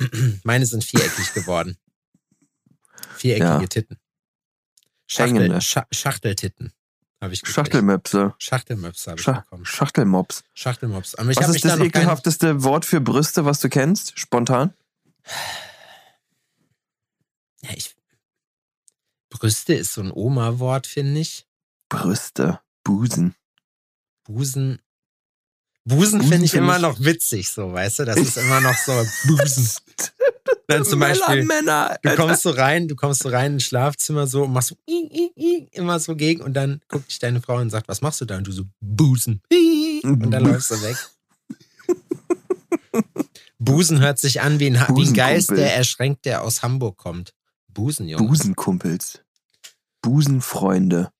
[0.44, 1.76] Meine sind viereckig geworden.
[3.16, 3.66] Viereckige Ja.
[3.66, 3.98] Titten.
[5.06, 5.60] Schachtel.
[5.60, 6.72] Scha Schachteltitten.
[7.20, 7.54] Habe ich gekriegt.
[7.54, 8.34] Schachtelmöpse.
[8.38, 9.64] Schachtelmöpse habe ich Scha bekommen.
[9.64, 10.44] Schachtelmops.
[10.54, 11.14] Schachtelmops.
[11.14, 14.18] Aber ich Was ist da das kein, ekelhafteste Wort für Brüste, was du kennst?
[14.18, 14.74] Spontan?
[17.62, 17.94] ja, ich,
[19.30, 21.46] Brüste ist so ein Oma-Wort, finde ich.
[21.88, 22.60] Brüste.
[22.82, 23.34] Busen.
[24.24, 24.80] Busen.
[25.84, 28.04] Busen Busen finde ich immer noch witzig, so, weißt du?
[28.04, 28.92] Das ist immer noch so
[29.26, 29.68] Busen.
[30.66, 31.96] Dann zum Beispiel, Männer.
[32.02, 34.92] du kommst so rein, du kommst so rein ins Schlafzimmer so und machst so i,
[35.12, 38.20] i, i, immer so gegen und dann guckt dich deine Frau und sagt, was machst
[38.20, 38.38] du da?
[38.38, 39.42] Und du so Busen.
[40.02, 40.96] Und dann läufst du weg.
[43.58, 45.14] Busen hört sich an wie ein, Ha- wie ein.
[45.14, 47.34] Geist, der erschränkt, der aus Hamburg kommt.
[47.68, 48.26] Busen, Junge.
[48.26, 49.20] Busenkumpels.
[50.02, 51.10] Busenfreunde.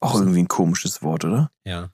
[0.00, 0.24] Auch Busen.
[0.26, 1.50] irgendwie ein komisches Wort, oder?
[1.64, 1.90] Ja.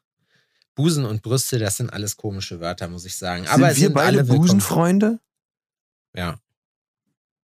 [0.75, 3.45] Busen und Brüste, das sind alles komische Wörter, muss ich sagen.
[3.45, 4.25] sind Aber wir sind beide.
[4.25, 5.21] Busenfreunde?
[6.17, 6.39] Ja.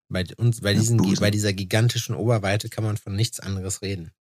[0.09, 4.13] Bei, uns, bei, diesen, bei dieser gigantischen Oberweite kann man von nichts anderes reden.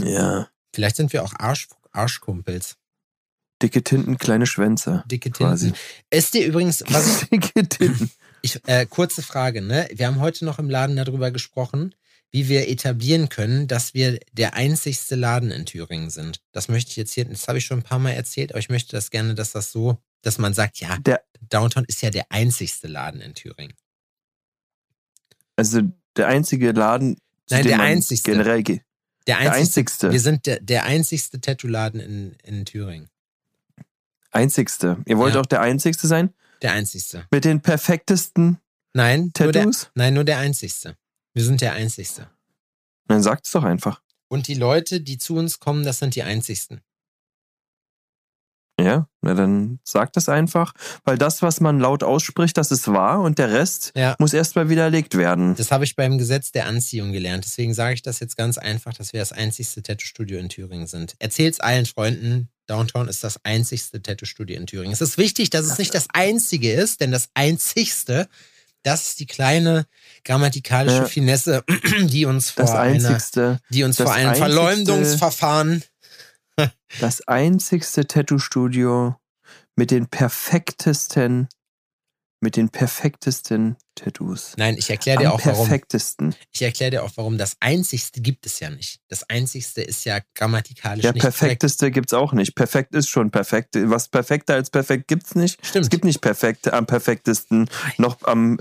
[0.00, 0.48] Ja.
[0.72, 2.76] Vielleicht sind wir auch Arsch, Arschkumpels.
[3.60, 5.02] Dicke Tinten, kleine Schwänze.
[5.10, 5.66] Dicke Quasi.
[5.72, 5.80] Tinten.
[6.10, 8.10] Ist dir übrigens, was ich, Dicke Tinten.
[8.42, 9.88] ich äh, kurze Frage, ne?
[9.92, 11.94] Wir haben heute noch im Laden darüber gesprochen,
[12.30, 16.40] wie wir etablieren können, dass wir der einzigste Laden in Thüringen sind.
[16.52, 18.68] Das möchte ich jetzt hier, das habe ich schon ein paar Mal erzählt, aber ich
[18.68, 22.30] möchte das gerne, dass das so, dass man sagt, ja, Der, Downtown ist ja der
[22.30, 23.74] einzigste Laden in Thüringen.
[25.58, 25.82] Also
[26.16, 27.16] der einzige Laden,
[27.46, 28.30] zu Nein, dem der man einzigste.
[28.30, 28.82] generell geht.
[29.26, 29.80] Der Der einzigste.
[30.08, 30.12] einzigste.
[30.12, 33.08] Wir sind der, der einzigste Tattoo-Laden in, in Thüringen.
[34.30, 34.98] Einzigste.
[35.06, 35.40] Ihr wollt Ja.
[35.40, 36.32] auch der einzigste sein?
[36.62, 37.26] Der einzigste.
[37.30, 38.58] Mit den perfektesten
[38.94, 39.90] Nein, nur der, Tattoos?
[39.94, 40.96] nein, nur der einzigste.
[41.34, 42.28] Wir sind der einzigste.
[43.06, 44.02] Dann sagt's doch einfach.
[44.28, 46.80] Und die Leute, die zu uns kommen, das sind die einzigsten.
[48.80, 50.72] Ja, na dann sagt das einfach,
[51.04, 54.14] weil das, was man laut ausspricht, das ist wahr und der Rest Ja.
[54.20, 55.56] muss erstmal widerlegt werden.
[55.56, 57.44] Das habe ich beim Gesetz der Anziehung gelernt.
[57.44, 61.16] Deswegen sage ich das jetzt ganz einfach, dass wir das einzigste Tattoo-Studio in Thüringen sind.
[61.18, 64.92] Erzählt's allen Freunden, Downtown ist das einzigste Tattoo-Studio in Thüringen.
[64.92, 68.28] Es ist wichtig, dass es nicht das einzige ist, denn das einzigste,
[68.84, 69.86] das ist die kleine
[70.24, 71.04] grammatikalische Ja.
[71.06, 71.64] Finesse,
[72.02, 73.18] die uns vor einer,
[73.70, 75.82] die uns vor einem Verleumdungsverfahren
[77.00, 79.16] das einzigste Tattoo-Studio
[79.76, 81.48] mit den perfektesten,
[82.40, 84.54] mit den perfektesten Tattoos.
[84.56, 85.68] Nein, ich erkläre Am dir auch warum.
[85.68, 86.34] perfektesten.
[86.52, 87.38] Ich erkläre dir auch warum.
[87.38, 89.00] Das Einzigste gibt es ja nicht.
[89.08, 92.54] Das Einzigste ist ja grammatikalisch Der nicht perfekteste gibt's auch nicht.
[92.54, 93.74] Perfekt ist schon perfekt.
[93.74, 95.64] Was perfekter als perfekt gibt's nicht.
[95.64, 95.84] Stimmt.
[95.84, 98.58] Es gibt nicht perfekt am perfektesten noch am.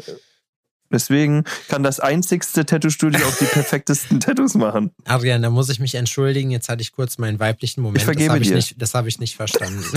[0.91, 4.91] Deswegen kann das einzigste Tattoo-Studio auch die perfektesten Tattoos machen.
[5.05, 6.51] Adrian, da muss ich mich entschuldigen.
[6.51, 7.97] Jetzt hatte ich kurz meinen weiblichen Moment.
[7.99, 9.83] Ich vergebe das habe ich nicht, das habe ich nicht verstanden.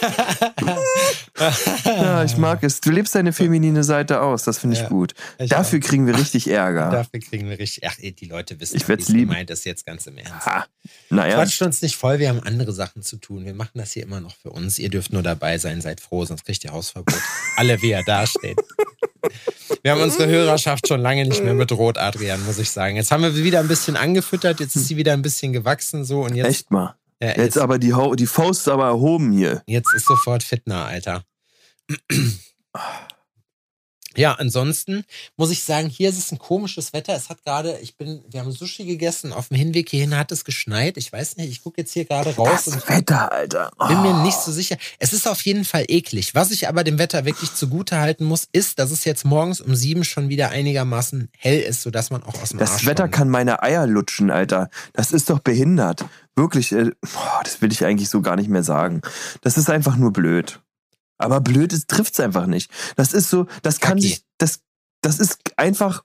[1.84, 2.80] Ja, ich mag es.
[2.80, 4.44] Du lebst deine feminine Seite aus.
[4.44, 5.14] Das finde ich Ja, gut.
[5.38, 5.82] ich Dafür auch.
[5.88, 6.90] kriegen wir richtig Ärger.
[6.92, 7.84] Dafür kriegen wir richtig.
[7.86, 10.46] Ach, die Leute wissen, Ich wie es gemeint ist jetzt ganz im Ernst.
[10.46, 10.66] Ha.
[11.10, 13.44] Naja, Quatscht uns nicht voll, wir haben andere Sachen zu tun.
[13.44, 14.78] Wir machen das hier immer noch für uns.
[14.78, 17.14] Ihr dürft nur dabei sein, seid froh, sonst kriegt ihr Hausverbot.
[17.56, 18.58] Alle, wie er dasteht.
[19.82, 22.96] Wir haben unsere Hörerschaft schon lange nicht mehr bedroht, Adrian, muss ich sagen.
[22.96, 26.04] Jetzt haben wir sie wieder ein bisschen angefüttert, jetzt ist sie wieder ein bisschen gewachsen
[26.04, 26.94] so und jetzt, echt mal.
[27.22, 29.62] ja, Jetzt jetzt, aber die, die Faust ist aber erhoben hier.
[29.66, 31.22] jetzt ist sofort Fitner, Alter.
[34.16, 35.04] Ja, ansonsten
[35.36, 37.14] muss ich sagen, hier ist es ein komisches Wetter.
[37.14, 39.32] Es hat gerade, ich bin, wir haben Sushi gegessen.
[39.32, 40.96] Auf dem Hinweg hierhin hat es geschneit.
[40.96, 43.70] Ich weiß nicht, ich gucke jetzt hier gerade raus und Das Wetter, Alter.
[43.78, 43.86] Oh.
[43.86, 44.76] bin mir nicht so sicher.
[44.98, 46.34] Es ist auf jeden Fall eklig.
[46.34, 49.76] Was ich aber dem Wetter wirklich zugute halten muss, ist, dass es jetzt morgens um
[49.76, 53.28] sieben schon wieder einigermaßen hell ist, sodass man auch aus dem Das Arsch Wetter kann
[53.28, 54.70] meine Eier lutschen, Alter.
[54.92, 56.04] Das ist doch behindert.
[56.34, 59.02] Wirklich, äh, boah, das will ich eigentlich so gar nicht mehr sagen.
[59.40, 60.60] Das ist einfach nur blöd.
[61.20, 62.70] Aber blöd ist, trifft's einfach nicht.
[62.96, 64.08] Das ist so, das kann Kacki.
[64.08, 64.60] sich, das,
[65.02, 66.02] das ist einfach,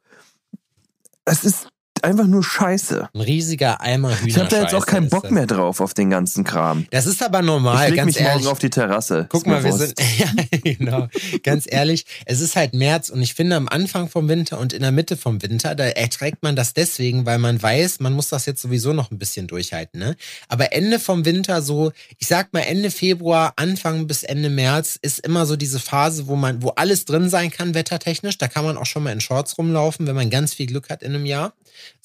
[1.23, 1.69] das ist
[2.05, 3.09] einfach nur Scheiße.
[3.13, 4.27] Ein riesiger Eimer Hühnerscheiße.
[4.29, 6.85] Ich habe da jetzt auch keinen Bock mehr drauf auf den ganzen Kram.
[6.91, 8.43] Das ist aber Ich normal, leg ganz mich ehrlich.
[8.43, 9.25] morgen auf die Terrasse.
[9.29, 9.97] Guck mal, wir Wurst.
[9.97, 11.07] sind, ja, genau,
[11.43, 14.81] ganz ehrlich, es ist halt März und ich finde am Anfang vom Winter und in
[14.81, 18.45] der Mitte vom Winter, da erträgt man das deswegen, weil man weiß, man muss das
[18.45, 20.15] jetzt sowieso noch ein bisschen durchhalten, ne?
[20.47, 25.19] Aber Ende vom Winter so, ich sag mal Ende Februar, Anfang bis Ende März ist
[25.25, 28.77] immer so diese Phase, wo man, wo alles drin sein kann, wettertechnisch, da kann man
[28.77, 31.53] auch schon mal in Shorts rumlaufen, wenn man ganz viel Glück hat in einem Jahr.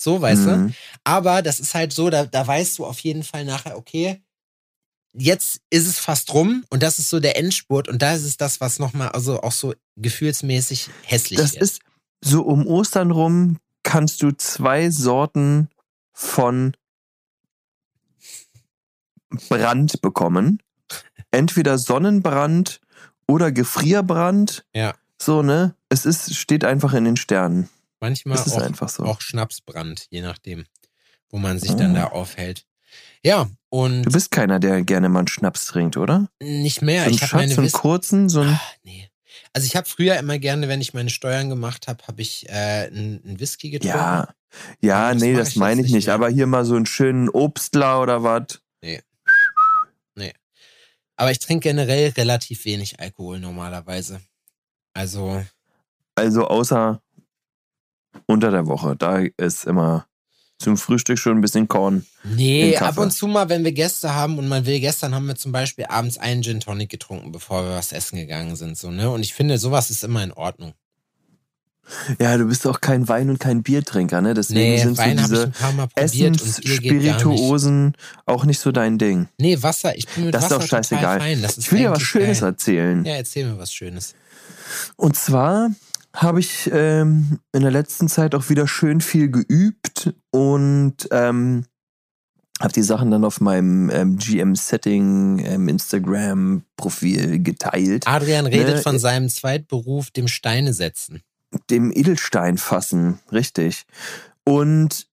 [0.01, 0.57] So, weißt du?
[0.57, 0.75] Mhm.
[1.05, 4.23] Aber das ist halt so, da, da weißt du auf jeden Fall nachher, okay,
[5.13, 8.39] jetzt ist es fast rum und das ist so der Endspurt und da ist es
[8.39, 11.63] das, was nochmal, also auch so gefühlsmäßig hässlich Das wird.
[11.65, 11.81] ist
[12.23, 15.69] so um Ostern rum kannst du zwei Sorten
[16.15, 16.75] von
[19.51, 20.63] Brand bekommen.
[21.31, 22.81] Entweder Sonnenbrand
[23.27, 24.65] oder Gefrierbrand.
[24.75, 24.95] Ja.
[25.19, 25.75] So, ne?
[25.91, 27.69] Es ist, steht einfach in den Sternen.
[28.01, 29.05] Manchmal auch, einfach so.
[29.05, 30.65] auch Schnapsbrand, je nachdem,
[31.29, 31.95] wo man sich dann Oh.
[31.95, 32.67] da aufhält.
[33.25, 36.29] Ja, und Du bist keiner, der gerne mal einen Schnaps trinkt, oder?
[36.41, 37.03] nicht mehr.
[37.03, 38.49] so einen ich habe Schatz, meine so einen kurzen, so ein.
[38.49, 39.09] Ah, nee.
[39.53, 42.53] Also ich habe früher immer gerne, wenn ich meine Steuern gemacht habe, habe ich äh,
[42.89, 43.97] einen, einen Whisky getrunken.
[43.99, 44.29] Ja.
[44.81, 46.09] Ja, Das nee, das ich meine ich nicht nicht.
[46.09, 48.61] Aber hier mal so einen schönen Obstler oder was.
[51.17, 54.23] Aber ich trinke generell relativ wenig Alkohol normalerweise.
[54.95, 55.45] Also,
[56.15, 57.03] Also außer
[58.27, 58.97] unter der Woche.
[58.97, 60.07] Da ist immer
[60.59, 62.05] zum Frühstück schon ein bisschen Korn.
[62.23, 65.35] nee, ab und zu mal, wenn wir Gäste haben und man will, gestern haben wir
[65.37, 68.77] zum Beispiel abends einen Gin Tonic getrunken, bevor wir was essen gegangen sind.
[68.77, 69.09] So, ne?
[69.11, 70.75] Und ich finde, sowas ist immer in Ordnung.
[72.21, 74.35] Ja, du bist auch kein Wein- und kein Biertrinker, ne?
[74.35, 75.53] Deswegen Nee, sind Wein so diese.
[75.97, 77.95] Essensspirituosen
[78.27, 79.29] auch nicht so dein Ding.
[79.39, 81.03] Nee, Wasser, ich bin mit Das ist Wasser doch scheißegal.
[81.17, 81.43] total fein.
[81.43, 82.49] Das ist Ich will dir was Schönes geil.
[82.51, 83.05] erzählen.
[83.05, 84.15] Ja, erzähl mir was Schönes.
[84.97, 85.71] Und zwar
[86.15, 91.65] habe ich ähm, in der letzten Zeit auch wieder schön viel geübt und ähm,
[92.61, 98.07] habe die Sachen dann auf meinem ähm, GM-Setting ähm, Instagram-Profil geteilt.
[98.07, 101.23] Adrian redet Ne, von äh, seinem Zweitberuf, dem Steine setzen.
[101.71, 103.87] dem Edelstein fassen, richtig.
[104.45, 105.07] Und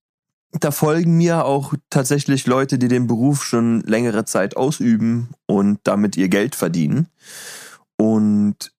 [0.52, 6.16] da folgen mir auch tatsächlich Leute, die den Beruf schon längere Zeit ausüben und damit
[6.16, 7.08] ihr Geld verdienen.
[7.96, 8.72] Und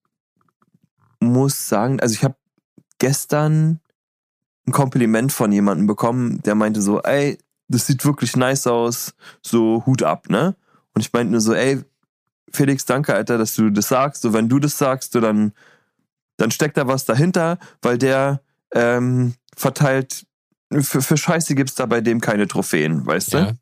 [1.31, 2.35] muss sagen, also ich habe
[2.97, 3.79] gestern
[4.67, 7.37] ein Kompliment von jemandem bekommen, der meinte so, ey,
[7.67, 10.55] das sieht wirklich nice aus, so Hut ab, ne?
[10.93, 11.83] Und ich meinte nur so, ey,
[12.51, 14.23] Felix, danke, Alter, dass du das sagst.
[14.23, 15.53] So, wenn du das sagst, so, dann,
[16.37, 18.41] dann steckt da was dahinter, weil der
[18.73, 20.25] ähm, verteilt,
[20.71, 23.37] für, für Scheiße gibt's da bei dem keine Trophäen, weißt du?
[23.37, 23.53] Ja.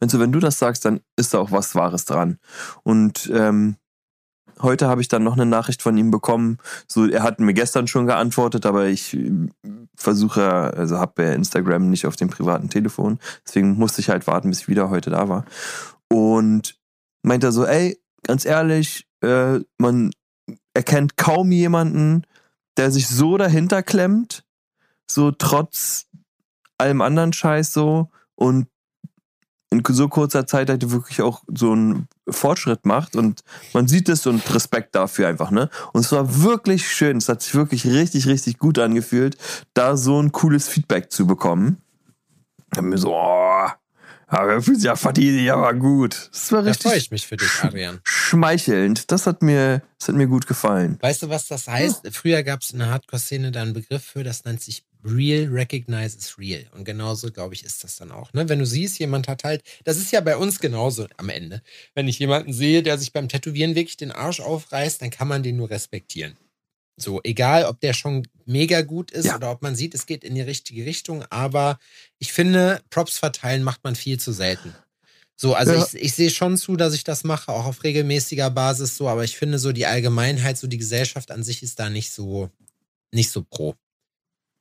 [0.00, 2.38] Wenn, so, wenn du das sagst, dann ist da auch was Wahres dran.
[2.82, 3.76] Und ähm,
[4.60, 6.58] heute habe ich dann noch eine Nachricht von ihm bekommen.
[6.86, 9.48] So, er hat mir gestern schon geantwortet, aber ich äh,
[9.96, 10.42] versuche,
[10.76, 13.18] also habe ja Instagram nicht auf dem privaten Telefon.
[13.46, 15.44] Deswegen musste ich halt warten, bis ich wieder heute da war.
[16.08, 16.78] Und
[17.22, 20.10] meint er so, ey, ganz ehrlich, äh, man
[20.74, 22.22] erkennt kaum jemanden,
[22.76, 24.44] der sich so dahinter klemmt,
[25.10, 26.06] so trotz
[26.78, 28.68] allem anderen Scheiß so und
[29.70, 34.26] in so kurzer Zeit halt wirklich auch so einen Fortschritt macht und man sieht es
[34.26, 35.70] und Respekt dafür einfach, ne?
[35.92, 39.36] Und es war wirklich schön, es hat sich wirklich richtig, richtig gut angefühlt,
[39.74, 41.78] da so ein cooles Feedback zu bekommen.
[42.76, 43.66] Hab mir so, oh,
[44.30, 46.28] aber ja, verdiene ich aber gut.
[46.32, 48.00] Das war Da richtig freue ich mich für dich, Adrian.
[48.04, 49.10] schmeichelnd.
[49.10, 50.98] Das hat mir, das hat mir gut gefallen.
[51.00, 52.08] Weißt du, was das heißt?
[52.12, 56.38] Früher gab es in der Hardcore-Szene da einen Begriff für, das nennt sich Real Recognizes
[56.38, 56.66] Real.
[56.74, 58.32] Und genauso, glaube ich, ist das dann auch.
[58.32, 58.48] Ne?
[58.48, 61.62] Wenn du siehst, jemand hat halt, das ist ja bei uns genauso am Ende.
[61.94, 65.42] Wenn ich jemanden sehe, der sich beim Tätowieren wirklich den Arsch aufreißt, dann kann man
[65.42, 66.36] den nur respektieren.
[67.00, 69.36] So, egal, ob der schon mega gut ist Ja.
[69.36, 71.24] oder ob man sieht, es geht in die richtige Richtung.
[71.30, 71.78] Aber
[72.18, 74.74] ich finde, Props verteilen macht man viel zu selten.
[75.36, 75.86] So, also Ja.
[75.86, 79.22] ich, ich sehe schon zu, dass ich das mache, auch auf regelmäßiger Basis so, aber
[79.22, 82.50] ich finde so die Allgemeinheit, so die Gesellschaft an sich ist da nicht so,
[83.12, 83.76] nicht so pro.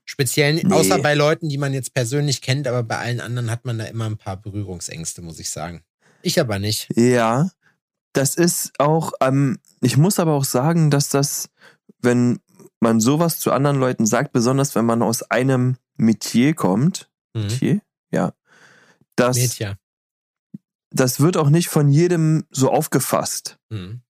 [0.09, 0.73] Speziell, Nee.
[0.73, 3.85] außer bei Leuten, die man jetzt persönlich kennt, aber bei allen anderen hat man da
[3.85, 5.83] immer ein paar Berührungsängste, muss ich sagen.
[6.21, 6.87] Ich aber nicht.
[6.95, 7.51] Ja,
[8.13, 11.49] das ist auch, ähm, ich muss aber auch sagen, dass das,
[12.01, 12.39] wenn
[12.79, 17.41] man sowas zu anderen Leuten sagt, besonders wenn man aus einem Metier kommt, Mhm.
[17.43, 17.81] Metier?
[18.11, 18.33] Ja,
[19.15, 19.59] das,
[20.89, 23.59] das wird auch nicht von jedem so aufgefasst.
[23.69, 24.01] Mhm.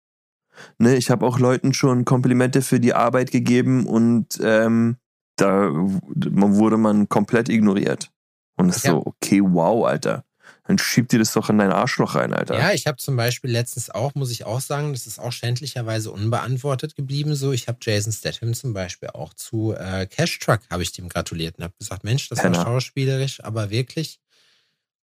[0.77, 4.97] Ne, ich habe auch Leuten schon Komplimente für die Arbeit gegeben und ähm,
[5.37, 8.09] da wurde man komplett ignoriert.
[8.57, 8.91] Und es ist Ja.
[8.91, 10.23] so, okay, wow, Alter.
[10.65, 12.57] Dann schiebt dir das doch in dein Arschloch rein, Alter.
[12.59, 16.11] Ja, ich habe zum Beispiel letztens auch, muss ich auch sagen, das ist auch schändlicherweise
[16.11, 17.35] unbeantwortet geblieben.
[17.35, 21.07] So, ich habe Jason Statham zum Beispiel auch zu äh, Cash Truck habe ich dem
[21.07, 22.57] gratuliert und habe gesagt, Mensch, das Penner.
[22.57, 24.19] war schauspielerisch, aber wirklich,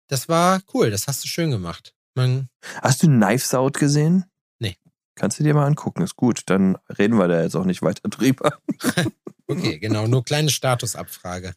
[0.07, 1.93] das war cool, das hast du schön gemacht.
[2.15, 2.49] Man,
[2.81, 4.25] Hast du Knives Out gesehen?
[4.59, 4.75] Nee.
[5.15, 6.41] Kannst du dir mal angucken, ist gut.
[6.47, 8.57] Dann reden wir da jetzt auch nicht weiter drüber.
[9.47, 11.53] okay, genau, nur kleine Statusabfrage.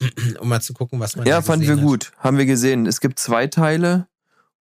[0.40, 1.82] um mal zu gucken, was man Ja, fanden wir hat.
[1.82, 2.12] gut.
[2.18, 2.86] Haben wir gesehen.
[2.86, 4.06] Es gibt zwei Teile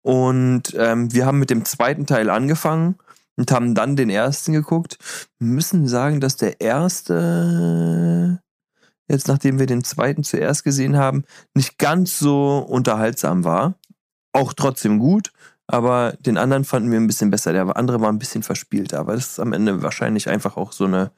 [0.01, 2.95] und ähm, wir haben mit dem zweiten Teil angefangen
[3.35, 4.97] und haben dann den ersten geguckt.
[5.39, 8.41] Wir müssen sagen, dass der erste,
[9.09, 13.75] jetzt nachdem wir den zweiten zuerst gesehen haben, nicht ganz so unterhaltsam war.
[14.31, 15.31] Auch trotzdem gut,
[15.67, 17.51] aber den anderen fanden wir ein bisschen besser.
[17.51, 20.85] Der andere war ein bisschen verspielter, aber das ist am Ende wahrscheinlich einfach auch so
[20.85, 21.11] eine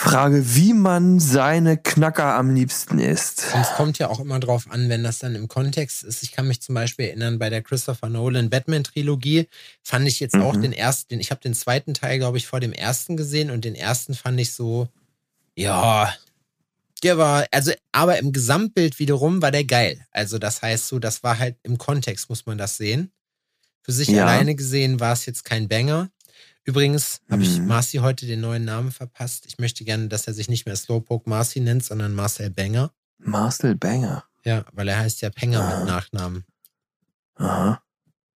[0.00, 3.46] Frage, wie man seine Knacker am liebsten isst.
[3.52, 6.22] Und es kommt ja auch immer drauf an, wenn das dann im Kontext ist.
[6.22, 9.48] Ich kann mich zum Beispiel erinnern, bei der Christopher Nolan Batman-Trilogie
[9.82, 10.42] fand ich jetzt Mhm.
[10.42, 13.64] auch den ersten, ich habe den zweiten Teil, glaube ich, vor dem ersten gesehen und
[13.64, 14.88] den ersten fand ich so,
[15.56, 16.14] ja,
[17.02, 20.06] der war, also, aber im Gesamtbild wiederum war der geil.
[20.12, 23.10] Also, das heißt so, das war halt im Kontext, muss man das sehen.
[23.82, 24.22] Für sich Ja.
[24.22, 26.08] alleine gesehen war es jetzt kein Banger.
[26.72, 27.66] Übrigens habe ich Mhm.
[27.66, 29.46] Marcy heute den neuen Namen verpasst.
[29.46, 32.92] Ich möchte gerne, dass er sich nicht mehr Slowpoke Marcy nennt, sondern Marcel Banger.
[33.16, 34.24] Marcel Banger.
[34.44, 35.78] Ja, weil er heißt ja Penger Ah.
[35.78, 36.44] mit Nachnamen.
[37.36, 37.82] Aha.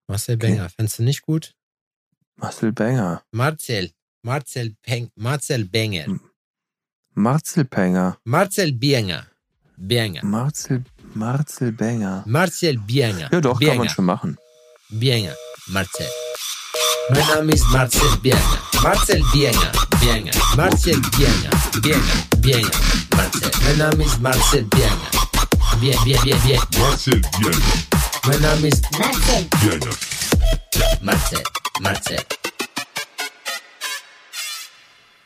[0.08, 0.48] Marcel Okay.
[0.48, 0.70] Banger.
[0.70, 1.54] Findest du nicht gut?
[2.36, 3.22] Marcel Banger.
[3.32, 3.90] Marcel.
[4.22, 5.10] Marcel Peng.
[5.14, 6.06] Marcel Banger.
[7.12, 8.16] Marcel Banger.
[8.24, 9.26] Marcel Bienger.
[9.76, 10.24] Bienger.
[10.24, 12.22] Marcel, Marcel Banger.
[12.26, 13.28] Marcel Bienger.
[13.30, 13.90] Ja, doch, kann man Bienger.
[13.90, 14.38] schon machen.
[14.88, 15.34] Bienger.
[15.66, 16.06] Marcel.
[17.10, 18.38] Mein Name ist Marcel Bienger.
[18.82, 19.72] Marcel Bienger.
[20.00, 20.32] Bienger.
[20.56, 21.50] Marcel Bienger.
[21.82, 22.00] Bienger.
[22.38, 22.70] Bienger.
[23.16, 23.50] Marcel.
[23.64, 25.10] Mein Name ist Marcel Bienger.
[25.80, 26.60] Bien, bien, bien, bien.
[26.78, 27.56] Marcel Biene.
[28.26, 29.90] Mein Name ist Marcel, Biene.
[31.02, 31.42] Marcel.
[31.80, 32.18] Marcel.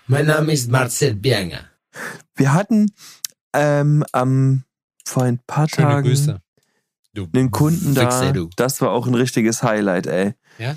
[0.06, 1.64] Mein Name ist Marcel Bienger.
[2.36, 2.90] Wir hatten
[3.52, 4.64] ähm, am,
[5.04, 6.40] vor ein paar Schöne Tagen Grüße.
[7.12, 8.32] Du einen Kunden da.
[8.32, 8.48] Du.
[8.56, 10.34] Das war auch ein richtiges Highlight, ey.
[10.58, 10.76] Ja?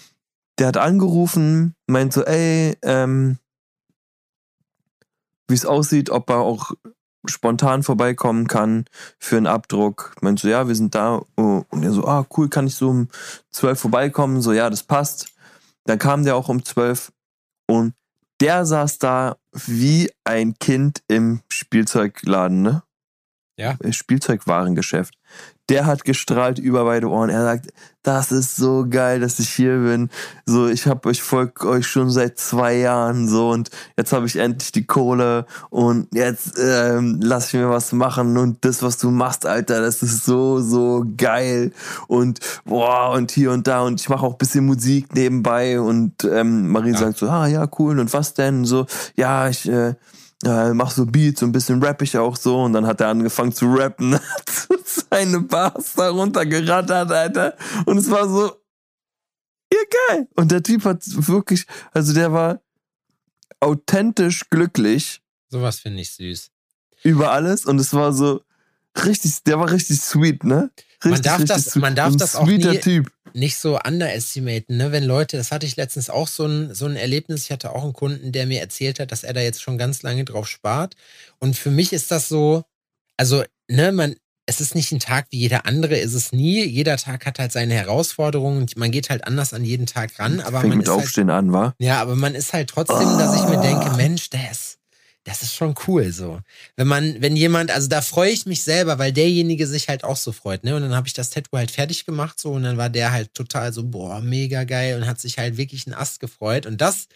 [0.60, 3.40] Der hat angerufen, meint so, ey, ähm,
[5.48, 6.74] wie es aussieht, ob er auch
[7.26, 8.86] spontan vorbeikommen kann
[9.18, 10.16] für einen Abdruck.
[10.22, 11.22] Meint so, ja, wir sind da.
[11.38, 11.64] Oh.
[11.70, 13.08] Und er so, ah, cool, kann ich so um
[13.52, 14.42] 12 vorbeikommen?
[14.42, 15.34] So, ja, das passt.
[15.86, 17.12] Dann kam der auch um 12
[17.68, 17.94] und
[18.42, 22.84] der saß da wie ein Kind im Spielzeugladen, ne?
[23.58, 23.76] Ja.
[23.82, 25.16] Äh, Spielzeugwarengeschäft.
[25.70, 27.30] Der hat gestrahlt über beide Ohren.
[27.30, 27.68] Er sagt,
[28.04, 30.10] das ist so geil, dass ich hier bin.
[30.46, 34.38] So, ich hab euch folg euch schon seit zwei Jahren so und jetzt habe ich
[34.38, 39.12] endlich die Kohle und jetzt ähm, lass ich mir was machen und das, was du
[39.12, 41.72] machst, Alter, das ist so so geil
[42.08, 46.24] und boah und hier und da und ich mache auch ein bisschen Musik nebenbei und
[46.24, 46.98] ähm, Marie Ja.
[46.98, 48.64] sagt so, ah ja cool und was denn?
[48.66, 49.94] So, ja ich äh,
[50.46, 53.10] äh, mach so Beats, so ein bisschen rapp ich auch so und dann hat er
[53.10, 57.58] angefangen zu rappen, hat seine Bars da runtergerattert, Alter.
[57.86, 58.52] Und es war so,
[59.74, 60.28] ja geil.
[60.36, 62.62] Und der Typ hat wirklich, also der war
[63.60, 66.52] authentisch glücklich Sowas finde ich süß.
[67.04, 68.42] über alles und es war so
[69.06, 70.72] richtig, der war richtig sweet, ne?
[71.04, 71.82] Richtig, Man darf richtig das- sweet.
[71.82, 73.12] man darf Ein das auch sweeter nie- Typ.
[73.34, 74.92] Nicht so underestimaten, ne?
[74.92, 77.46] Wenn Leute, das hatte ich letztens auch so ein, so ein Erlebnis.
[77.46, 80.02] Ich hatte auch einen Kunden, der mir erzählt hat, dass er da jetzt schon ganz
[80.04, 80.96] lange drauf spart.
[81.40, 82.64] Und für mich ist das so,
[83.18, 84.16] also, ne, man,
[84.46, 86.64] es ist nicht ein Tag wie jeder andere, ist es nie.
[86.66, 90.40] Jeder Tag hat halt seine Herausforderungen und man geht halt anders an jeden Tag ran.
[90.40, 91.76] Aber Fängt man mit ist halt, Aufstehen an, war?
[91.78, 93.96] ja, aber man ist halt trotzdem, dass ich mir denke, Ah.
[93.96, 94.79] Mensch, das,
[95.30, 96.40] das ist schon cool so.
[96.76, 100.18] Wenn man, wenn jemand, also da freue ich mich selber, weil derjenige sich halt auch
[100.18, 100.76] so freut, ne?
[100.76, 103.36] Und dann habe ich das Tattoo halt fertig gemacht so und dann war der halt
[103.36, 106.66] total so, boah, mega geil und hat sich halt wirklich einen Ast gefreut.
[106.66, 107.08] Und das,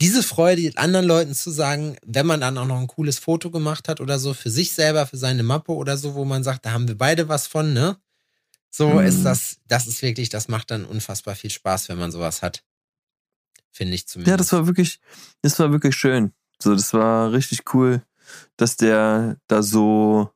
[0.00, 3.88] diese Freude anderen Leuten zu sagen, wenn man dann auch noch ein cooles Foto gemacht
[3.88, 6.70] hat oder so, für sich selber, für seine Mappe oder so, wo man sagt, da
[6.70, 7.96] haben wir beide was von, ne?
[8.70, 9.00] So Mhm.
[9.00, 12.62] ist das, das ist wirklich, das macht dann unfassbar viel Spaß, wenn man sowas hat.
[13.72, 14.30] Finde ich zumindest.
[14.30, 15.00] Ja, das war wirklich,
[15.42, 16.32] das war wirklich schön.
[16.62, 18.02] So, das war richtig cool,
[18.56, 20.30] dass der da so,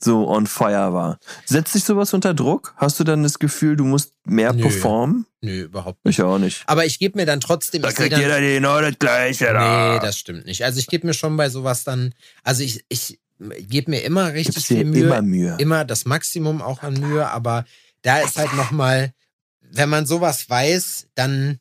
[0.00, 1.18] so on fire war.
[1.44, 2.74] Setzt dich sowas unter Druck?
[2.76, 4.62] Hast du dann das Gefühl, du musst mehr Nö.
[4.62, 5.26] performen?
[5.40, 6.18] Nö, überhaupt nicht.
[6.18, 6.64] Ich auch nicht.
[6.66, 7.84] Aber ich gebe mir dann trotzdem.
[7.84, 10.64] ich seh dann, genau das Gleiche nee, das stimmt nicht.
[10.64, 12.12] Also ich gebe mir schon bei sowas dann,
[12.42, 15.04] also ich, ich gebe mir immer richtig viel Mühe.
[15.04, 15.56] immer Mühe.
[15.58, 17.64] immer das Maximum auch an Mühe, aber
[18.02, 19.12] da ist halt nochmal,
[19.60, 21.58] wenn man sowas weiß, dann,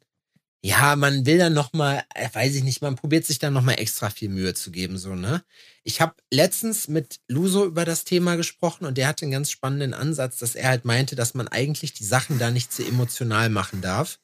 [0.61, 4.29] ja, man will dann nochmal, weiß ich nicht, man probiert sich dann nochmal extra viel
[4.29, 5.43] Mühe zu geben, so, ne?
[5.83, 9.93] Ich habe letztens mit Luso über das Thema gesprochen und der hatte einen ganz spannenden
[9.93, 13.81] Ansatz, dass er halt meinte, dass man eigentlich die Sachen da nicht zu emotional machen
[13.81, 14.19] darf.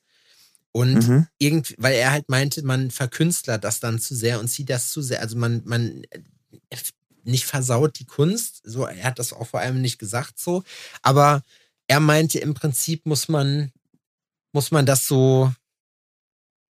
[0.74, 1.28] Und Mhm.
[1.38, 5.02] irgendwie, weil er halt meinte, man verkünstlert das dann zu sehr und zieht das zu
[5.02, 5.22] sehr.
[5.22, 6.20] Also man, man äh,
[7.24, 8.62] nicht versaut die Kunst.
[8.66, 10.64] So, er hat das auch vor allem nicht gesagt so.
[11.02, 11.44] Aber
[11.88, 13.72] er meinte, im Prinzip muss man,
[14.54, 15.54] muss man das so.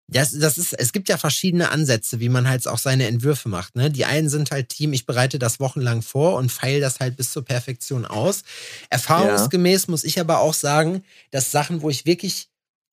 [0.07, 3.75] Das, das ist, es gibt ja verschiedene Ansätze, wie man halt auch seine Entwürfe macht.
[3.75, 3.89] Ne?
[3.89, 7.31] Die einen sind halt Team, ich bereite das wochenlang vor und feile das halt bis
[7.31, 8.43] zur Perfektion aus.
[8.91, 12.49] Erfahrungsgemäß muss ich aber auch sagen, dass Sachen, wo ich wirklich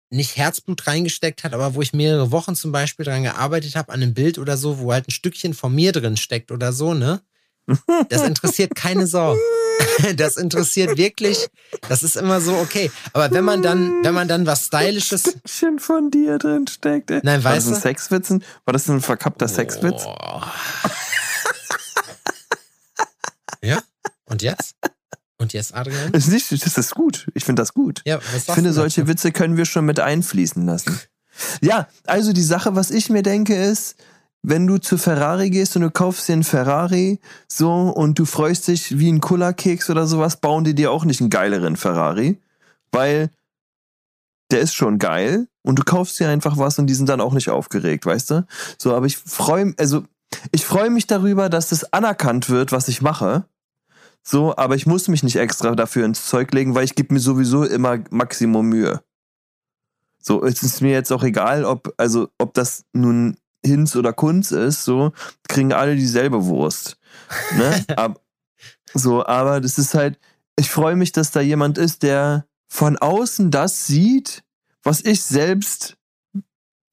[0.08, 4.02] nicht Herzblut reingesteckt hat, aber wo ich mehrere Wochen zum Beispiel dran gearbeitet habe, an
[4.02, 7.22] einem Bild oder so, wo halt ein Stückchen von mir drin steckt oder so, ne?
[8.08, 9.36] Das interessiert keine Sau.
[10.16, 11.48] das interessiert wirklich.
[11.88, 12.90] Das ist immer so okay.
[13.12, 15.22] Aber wenn man dann, wenn man dann was Stylisches.
[15.22, 17.10] Stückchen von dir drin steckt.
[17.10, 17.20] Ey.
[17.22, 17.80] Nein, War weißt das ein du?
[17.80, 18.30] Sexwitz?
[18.30, 20.04] War das ein verkappter Sexwitz?
[20.06, 20.40] Oh.
[23.62, 23.82] ja?
[24.24, 24.76] Und jetzt?
[25.38, 26.12] Und jetzt, Adrian?
[26.12, 27.26] Ist nicht, das ist gut.
[27.34, 28.00] Ich finde das gut.
[28.04, 29.08] Ja, was Ich finde, du solche?
[29.08, 31.00] Witze können wir schon mit einfließen lassen.
[31.60, 33.96] Ja, also die Sache, was ich mir denke, ist,
[34.42, 38.68] wenn du zu Ferrari gehst und du kaufst dir einen Ferrari, so, und du freust
[38.68, 42.40] dich wie ein Kullerkeks oder sowas, bauen die dir auch nicht einen geileren Ferrari,
[42.90, 43.30] weil
[44.50, 47.32] der ist schon geil und du kaufst dir einfach was und die sind dann auch
[47.32, 48.46] nicht aufgeregt, weißt du?
[48.78, 50.04] So, aber ich freue, also,
[50.50, 53.44] ich freue mich darüber, dass das anerkannt wird, was ich mache.
[54.24, 57.20] So, aber ich muss mich nicht extra dafür ins Zeug legen, weil ich gebe mir
[57.20, 59.02] sowieso immer Maximum Mühe.
[60.20, 64.50] So, es ist mir jetzt auch egal, ob, also, ob das nun Hinz oder Kunz
[64.50, 65.12] ist, so,
[65.48, 66.96] kriegen alle dieselbe Wurst.
[67.56, 67.84] Ne?
[67.96, 68.20] Ab,
[68.94, 70.18] so, aber das ist halt,
[70.56, 74.42] ich freue mich, dass da jemand ist, der von außen das sieht,
[74.82, 75.96] was ich selbst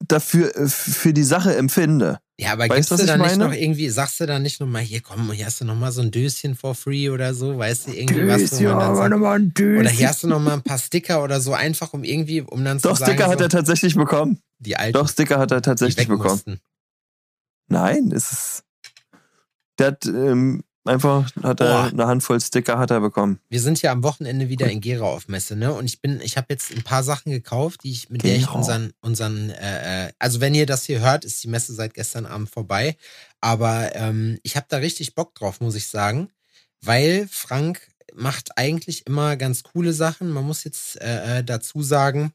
[0.06, 2.20] dafür, äh, für die Sache empfinde.
[2.38, 3.50] Ja, aber Weißt gibst du, du was da ich nicht meine?
[3.50, 6.10] noch irgendwie, sagst du da nicht nochmal, hier komm, hier hast du nochmal so ein
[6.10, 9.52] Döschen for free oder so, weißt du, irgendwie was, wo man dann sagt, mal ein
[9.78, 12.78] oder hier hast du nochmal ein paar Sticker oder so, einfach um irgendwie, um dann
[12.78, 14.40] Doch, zu sagen, Sticker hat so, er tatsächlich bekommen.
[14.60, 16.30] Die alten, Doch, Sticker hat er tatsächlich bekommen.
[16.30, 16.60] mussten.
[17.68, 18.64] Nein, es ist.
[19.78, 21.84] Der hat ähm, einfach hat er Boah.
[21.86, 23.38] eine Handvoll Sticker hat er bekommen.
[23.48, 25.72] Wir sind ja am Wochenende wieder in Gera auf Messe, ne?
[25.72, 28.46] Und ich bin, ich habe jetzt ein paar Sachen gekauft, die ich, mit der ich
[28.46, 28.52] Gera.
[28.58, 32.26] unseren, unseren, äh, äh, also wenn ihr das hier hört, ist die Messe seit gestern
[32.26, 32.96] Abend vorbei.
[33.40, 36.30] Aber ähm, ich habe da richtig Bock drauf, muss ich sagen,
[36.82, 40.30] weil Frank macht eigentlich immer ganz coole Sachen.
[40.30, 42.32] Man muss jetzt äh, äh, dazu sagen,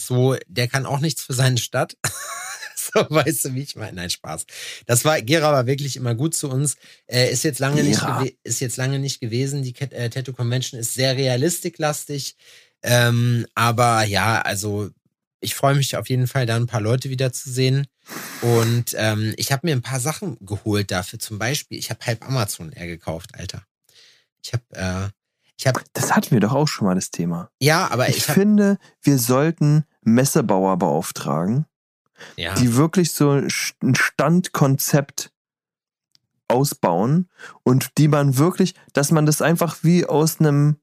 [0.00, 1.96] so, der kann auch nichts für seine Stadt.
[2.76, 3.94] so, weißt du, wie ich meine?
[3.96, 4.46] Nein, Spaß.
[4.86, 6.76] Das war, Gera war wirklich immer gut zu uns.
[7.06, 8.22] Äh, ist jetzt lange nicht, Gera.
[8.22, 9.62] gewe- ist jetzt lange nicht gewesen.
[9.62, 12.36] Die Cat- äh, Tattoo Convention ist sehr realistiklastig.
[12.82, 14.90] Ähm, aber ja, also
[15.40, 17.86] ich freue mich auf jeden Fall, da ein paar Leute wiederzusehen.
[18.40, 21.18] Und ähm, ich habe mir ein paar Sachen geholt dafür.
[21.18, 23.64] Zum Beispiel, ich habe halb Amazon leer gekauft, Alter.
[24.42, 25.08] Ich habe, äh,
[25.58, 27.50] ich habe, Das hatten wir doch auch schon mal das Thema.
[27.60, 31.66] ja, aber Ich, ich habe, finde, wir sollten Messebauer beauftragen,
[32.36, 35.32] ja, die wirklich so ein Standkonzept
[36.48, 37.28] ausbauen
[37.62, 40.78] und die man wirklich, dass man das einfach wie aus einem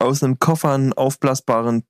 [0.00, 1.84] aus einem Koffer ein aufblasbaren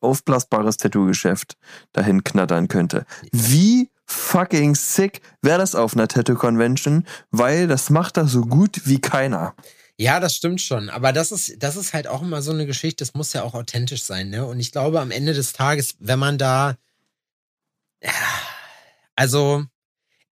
[0.00, 1.56] aufblasbares Tattoo-Geschäft
[1.92, 3.04] dahin knattern könnte.
[3.32, 9.00] Wie fucking sick wäre das auf einer Tattoo-Convention, weil das macht das so gut wie
[9.00, 9.54] keiner.
[10.00, 10.90] Ja, das stimmt schon.
[10.90, 13.54] Aber das ist, das ist halt auch immer so eine Geschichte, das muss ja auch
[13.54, 14.46] authentisch sein, ne?
[14.46, 16.76] Und ich glaube, am Ende des Tages, wenn man da,
[19.16, 19.64] also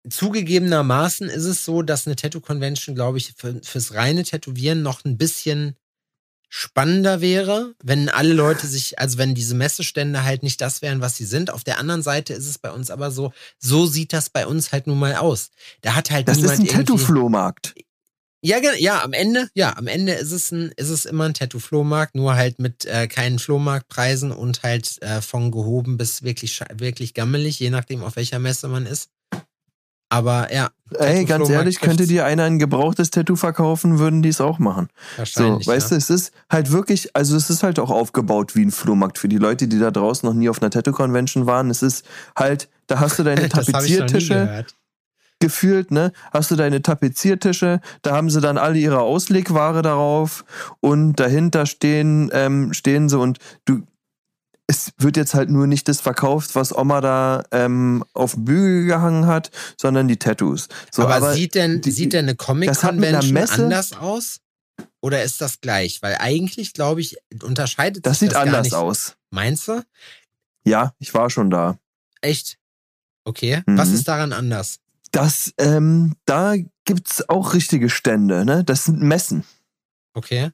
[0.09, 5.17] zugegebenermaßen ist es so, dass eine Tattoo-Convention, glaube ich, für, fürs reine Tätowieren noch ein
[5.17, 5.77] bisschen
[6.51, 11.17] spannender wäre, wenn alle Leute sich, also wenn diese Messestände halt nicht das wären, was
[11.17, 11.51] sie sind.
[11.51, 14.71] Auf der anderen Seite ist es bei uns aber so, so sieht das bei uns
[14.73, 15.51] halt nun mal aus.
[15.81, 17.75] Da hat halt Das ist niemand ein irgendwie- Tattoo-Flohmarkt.
[18.45, 22.15] Ja, ja, am Ende, ja, am Ende ist es ein, ist es immer ein Tattoo-Flohmarkt,
[22.15, 27.59] nur halt mit äh, keinen Flohmarktpreisen und halt äh, von gehoben bis wirklich, wirklich gammelig,
[27.59, 29.09] je nachdem, auf welcher Messe man ist.
[30.11, 34.41] Aber ja, Ey, ganz ehrlich, könnte dir einer ein gebrauchtes Tattoo verkaufen, würden die es
[34.41, 34.89] auch machen.
[35.17, 35.67] So, wahrscheinlich.
[35.67, 35.99] weißt du, ja.
[35.99, 39.39] es ist halt wirklich, also es ist halt auch aufgebaut wie ein Flohmarkt für die
[39.39, 41.71] Leute, die da draußen noch nie auf einer Tattoo-Convention waren.
[41.71, 42.05] Es ist
[42.37, 44.67] halt, da hast du deine Tapeziertische.
[45.45, 46.13] Gefühlt, ne?
[46.33, 50.45] Hast du deine Tapeziertische, da haben sie dann alle ihre Auslegware darauf
[50.81, 53.83] und dahinter stehen, ähm, stehen sie und du,
[54.67, 59.27] es wird jetzt halt nur nicht das verkauft, was Oma da ähm, auf Bügel gehangen
[59.27, 60.69] hat, sondern die Tattoos.
[60.91, 64.41] So, aber, sieht denn, die- sieht denn eine das Comic-Convention anders aus?
[65.03, 66.01] Oder ist das gleich?
[66.01, 68.75] Weil eigentlich, glaube ich, unterscheidet das sich sieht das gar anders nicht.
[68.75, 69.17] aus.
[69.31, 69.83] Meinst du?
[70.65, 71.77] Ja, ich war schon da.
[72.23, 72.57] Echt?
[73.27, 73.63] Okay.
[73.67, 73.77] Mhm.
[73.77, 74.79] Was ist daran anders?
[75.15, 76.55] Das, ähm, da
[76.85, 78.65] gibt's auch richtige Stände, ne?
[78.65, 79.45] Das sind Messen.
[80.13, 80.51] Okay.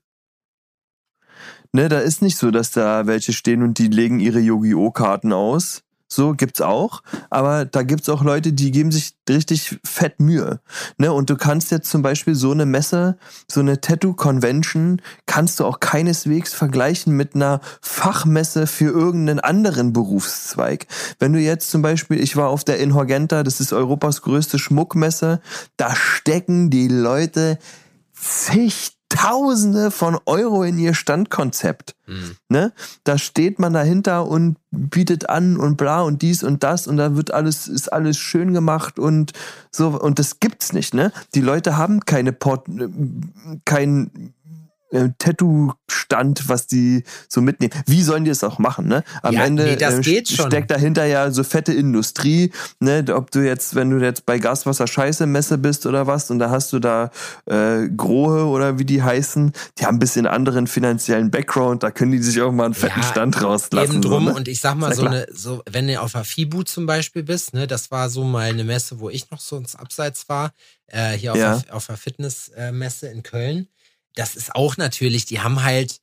[1.73, 4.91] Ne, da ist nicht so, dass da welche stehen und die legen ihre Yu-Gi-Oh!
[4.91, 5.83] Karten aus.
[6.13, 10.61] So gibt's auch, aber da gibt's auch Leute, die geben sich richtig fett Mühe.
[10.99, 11.13] Ne?
[11.13, 13.17] Und du kannst jetzt zum Beispiel so eine Messe,
[13.49, 20.89] so eine Tattoo-Convention, kannst du auch keineswegs vergleichen mit einer Fachmesse für irgendeinen anderen Berufszweig.
[21.21, 25.41] Wenn du jetzt zum Beispiel, ich war auf der Inhorgenta, das ist Europas größte Schmuckmesse,
[25.77, 27.59] da stecken die Leute
[29.11, 31.95] Tausende von Euro in ihr Standkonzept.
[32.07, 32.37] Hm.
[32.49, 32.73] Ne?
[33.05, 37.17] Da steht man dahinter und bietet an und bla und dies und das und da
[37.17, 39.33] wird alles, ist alles schön gemacht und
[39.71, 39.89] so.
[39.89, 41.13] Und das gibt's nicht, ne?
[41.35, 42.89] Die Leute haben keine Port, äh,
[43.65, 44.33] kein
[44.91, 47.73] äh, Tattoo-Stand, was die so mitnehmen.
[47.87, 49.05] Wie sollen die es auch machen, ne?
[49.23, 53.05] Am Ja, Ende nee, äh, steckt dahinter ja so fette Industrie, ne?
[53.15, 56.51] Ob du jetzt, wenn du jetzt bei Gaswasser Scheiße Messe bist oder was und da
[56.51, 57.11] hast du da
[57.47, 62.13] äh, Grohe oder wie die heißen, die haben ein bisschen anderen finanziellen Background, da können
[62.13, 63.93] die sich auch mal einen fetten Ja, Stand rauslassen.
[63.93, 64.37] Eben drum so, ne?
[64.37, 67.55] und ich sag mal so eine, so, wenn du auf der FIBU zum Beispiel bist,
[67.55, 70.53] ne, das war so mal eine Messe, wo ich noch so ins Abseits war,
[70.87, 71.59] äh, hier auf, Ja.
[71.59, 73.69] der, auf der Fitnessmesse in Köln.
[74.15, 75.99] Das ist auch natürlich, die haben halt,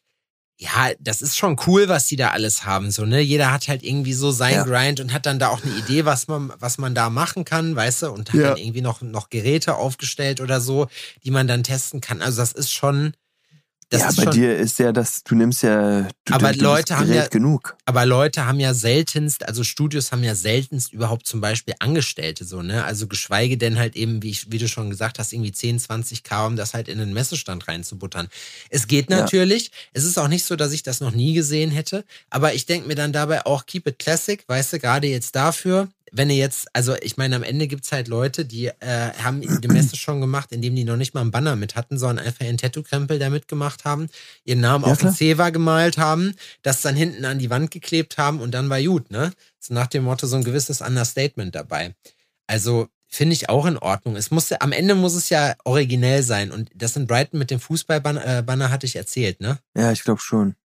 [0.59, 3.19] ja, das ist schon cool, was die da alles haben, so, ne?
[3.21, 4.63] Jeder hat halt irgendwie so sein Ja.
[4.63, 7.75] Grind und hat dann da auch eine Idee, was man, was man da machen kann,
[7.75, 8.49] weißt du, und hat Ja.
[8.49, 10.87] dann irgendwie noch, noch Geräte aufgestellt oder so,
[11.23, 12.21] die man dann testen kann.
[12.23, 13.13] Also das ist schon,
[13.89, 16.63] das ja, bei schon, dir ist ja das, du nimmst ja, du, Aber du, du
[16.65, 17.77] Leute haben ja- genug.
[17.85, 22.61] Aber Leute haben ja seltenst, also Studios haben ja seltenst überhaupt zum Beispiel Angestellte so,
[22.61, 22.83] ne?
[22.83, 26.23] Also geschweige denn halt eben, wie, ich, wie du schon gesagt hast, irgendwie 10, 20
[26.23, 28.27] K, um das halt in den Messestand reinzubuttern.
[28.69, 29.21] Es geht Ja.
[29.21, 29.71] natürlich.
[29.93, 32.03] Es ist auch nicht so, dass ich das noch nie gesehen hätte.
[32.29, 35.87] Aber ich denke mir dann dabei auch, keep it classic, weißt du, gerade jetzt dafür.
[36.11, 39.67] Wenn ihr jetzt, also ich meine, am Ende gibt's halt Leute, die äh, haben die
[39.67, 42.57] Messe schon gemacht, indem die noch nicht mal einen Banner mit hatten, sondern einfach ihren
[42.57, 44.07] Tattoo-Krempel da mitgemacht haben,
[44.45, 45.15] ihren Namen Ja, auf den klar.
[45.15, 49.11] Zewa gemalt haben, das dann hinten an die Wand geklebt haben und dann war gut,
[49.11, 49.31] ne?
[49.59, 51.93] So nach dem Motto so ein gewisses Understatement dabei.
[52.47, 54.15] Also finde ich auch in Ordnung.
[54.15, 57.59] Es muss am Ende muss es ja originell sein und das in Brighton mit dem
[57.59, 59.59] Fußballbanner äh, Banner hatte ich erzählt, ne?
[59.75, 60.55] Ja, ich glaube schon.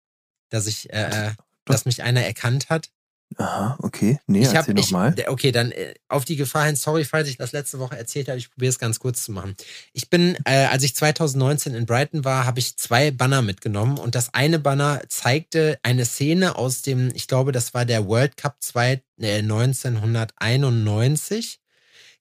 [0.50, 1.30] Dass ich, äh, äh,
[1.64, 2.90] dass mich einer erkannt hat.
[3.38, 4.18] Aha, okay.
[4.26, 5.14] Nee, ich erzähl ich, nochmal.
[5.28, 8.38] Okay, dann äh, auf die Gefahr hin, sorry, falls ich das letzte Woche erzählt habe,
[8.38, 9.56] ich probiere es ganz kurz zu machen.
[9.92, 14.14] Ich bin, äh, als ich 2019 in Brighton war, habe ich zwei Banner mitgenommen und
[14.14, 18.56] das eine Banner zeigte eine Szene aus dem, ich glaube, das war der World Cup
[18.60, 21.61] zwei, äh, 1991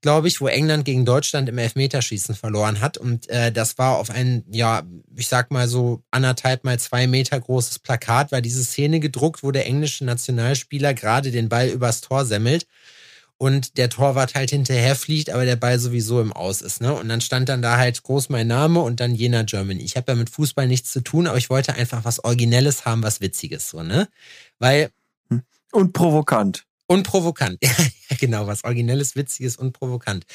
[0.02, 2.98] glaube ich, wo England gegen Deutschland im Elfmeterschießen verloren hat.
[2.98, 4.84] Und äh, das war auf ein, ja,
[5.16, 9.52] ich sag mal so anderthalb mal zwei Meter großes Plakat, war diese Szene gedruckt, wo
[9.52, 12.66] der englische Nationalspieler gerade den Ball übers Tor semmelt
[13.38, 16.80] und der Torwart halt hinterher fliegt, aber der Ball sowieso im Aus ist.
[16.80, 16.94] Ne?
[16.94, 19.82] Und dann stand dann da halt groß mein Name und dann jener Germany.
[19.84, 23.02] Ich habe ja mit Fußball nichts zu tun, aber ich wollte einfach was Originelles haben,
[23.02, 24.08] was Witziges, so, ne?
[24.60, 24.92] Weil
[25.72, 26.66] Und provokant.
[26.92, 27.58] Und provokant.
[28.12, 30.26] Ja, genau, was Originelles, Witziges und provokant.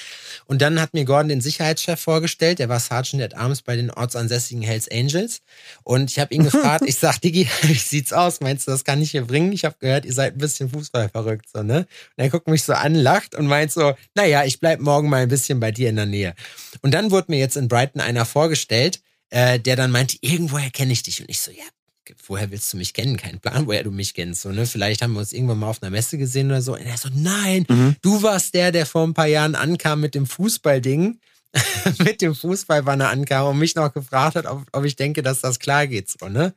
[0.46, 3.90] Und dann hat mir Gordon den Sicherheitschef vorgestellt, der war Sergeant at Arms bei den
[3.90, 5.42] ortsansässigen Hells Angels.
[5.82, 8.40] Und ich habe ihn gefragt, ich sag, Digi, wie sieht's aus?
[8.40, 9.52] Meinst du, das kann ich hier bringen?
[9.52, 11.80] Ich habe gehört, ihr seid ein bisschen Fußball verrückt, so, ne?
[11.80, 15.24] Und er guckt mich so an, lacht und meint so, naja, ich bleib morgen mal
[15.24, 16.34] ein bisschen bei dir in der Nähe.
[16.80, 20.94] Und dann wurde mir jetzt in Brighton einer vorgestellt, äh, der dann meinte, irgendwoher kenne
[20.94, 21.20] ich dich.
[21.20, 21.64] Und ich so, ja,
[22.26, 23.16] woher willst du mich kennen?
[23.16, 24.42] Kein Plan, woher du mich kennst.
[24.42, 24.66] So, ne?
[24.66, 26.74] Vielleicht haben wir uns irgendwann mal auf einer Messe gesehen oder so.
[26.74, 27.96] Und er so, nein, Mhm.
[28.02, 31.18] du warst der, der vor ein paar Jahren ankam mit dem Fußballding,
[31.98, 35.58] mit dem Fußballbanner ankam und mich noch gefragt hat, ob, ob ich denke, dass das
[35.58, 36.08] klar geht.
[36.10, 36.54] So, ne?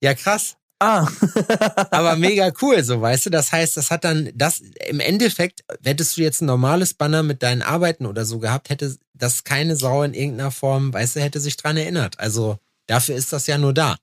[0.00, 0.56] Ja, krass.
[0.80, 1.08] Ah.
[1.90, 3.30] Aber mega cool, so weißt du.
[3.30, 7.42] Das heißt, das hat dann, das im Endeffekt, hättest du jetzt ein normales Banner mit
[7.42, 11.40] deinen Arbeiten oder so gehabt, hätte das keine Sau in irgendeiner Form, weißt du, hätte
[11.40, 12.20] sich dran erinnert.
[12.20, 13.96] Also dafür ist das ja nur da.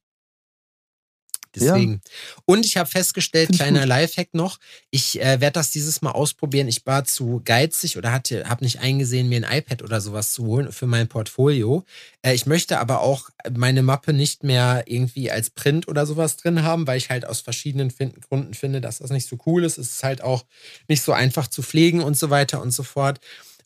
[1.55, 2.01] Deswegen.
[2.45, 3.85] Und ich habe festgestellt, Find kleiner.
[3.85, 4.59] Lifehack noch,
[4.91, 6.67] ich äh, werde das dieses Mal ausprobieren.
[6.67, 10.45] Ich war zu geizig oder hatte, habe nicht eingesehen, mir ein iPad oder sowas zu
[10.45, 11.85] holen für mein Portfolio.
[12.21, 16.63] Äh, ich möchte aber auch meine Mappe nicht mehr irgendwie als Print oder sowas drin
[16.63, 19.77] haben, weil ich halt aus verschiedenen fin Gründen finde, dass das nicht so cool ist.
[19.77, 20.45] Es ist halt auch
[20.87, 23.19] nicht so einfach zu pflegen und so weiter und so fort.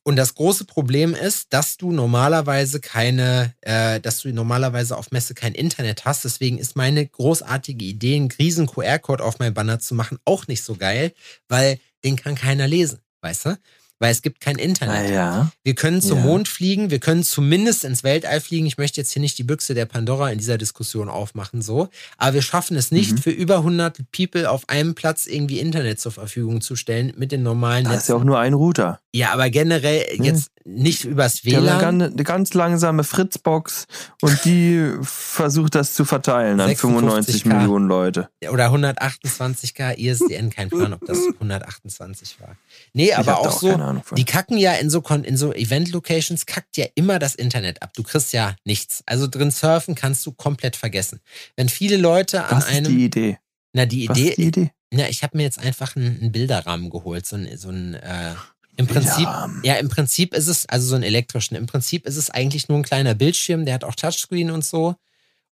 [0.03, 5.33] Und das große Problem ist, dass du normalerweise keine, äh, dass du normalerweise auf Messe
[5.33, 6.23] kein Internet hast.
[6.23, 10.63] Deswegen ist meine großartige Idee, einen riesen QR-Code auf mein Banner zu machen, auch nicht
[10.63, 11.13] so geil,
[11.47, 13.57] weil den kann keiner lesen, weißt du?
[13.99, 15.09] Weil es gibt kein Internet.
[15.09, 15.51] Naja.
[15.63, 16.23] Wir können zum Ja.
[16.25, 18.65] Mond fliegen, wir können zumindest ins Weltall fliegen.
[18.65, 21.89] Ich möchte jetzt hier nicht die Büchse der Pandora in dieser Diskussion aufmachen, so.
[22.17, 23.17] Aber wir schaffen es nicht, Mhm.
[23.17, 27.43] für über 100 People auf einem Platz irgendwie Internet zur Verfügung zu stellen mit den
[27.43, 28.11] normalen Da ist Netzen.
[28.11, 28.99] ja auch nur ein Router.
[29.13, 31.67] Ja, aber generell jetzt nicht übers WLAN.
[31.67, 33.85] eine, ganz- eine ganz langsame Fritzbox
[34.21, 37.47] und die versucht das zu verteilen an 95 56K.
[37.57, 38.29] Millionen Leute.
[38.51, 42.55] oder 128k ISDN, kein Plan, ob das 128 war.
[42.93, 44.15] Nee, aber auch auch so, Ahnung von.
[44.15, 47.91] die kacken ja in so, Kon- in so Event-Locations, kackt ja immer das Internet ab.
[47.95, 49.03] Du kriegst ja nichts.
[49.05, 51.19] Also drin surfen kannst du komplett vergessen.
[51.55, 53.37] Wenn viele Leute an Was ist einem, die Idee?
[53.73, 54.71] na die Was Idee, ist die Idee?
[54.91, 58.33] na ich habe mir jetzt einfach einen, einen Bilderrahmen geholt, so ein, so ein äh,
[58.77, 59.49] Im Prinzip, Ja.
[59.63, 62.77] ja, im Prinzip ist es, also so einen elektrischen, im Prinzip ist es eigentlich nur
[62.79, 64.95] ein kleiner Bildschirm, der hat auch Touchscreen und so.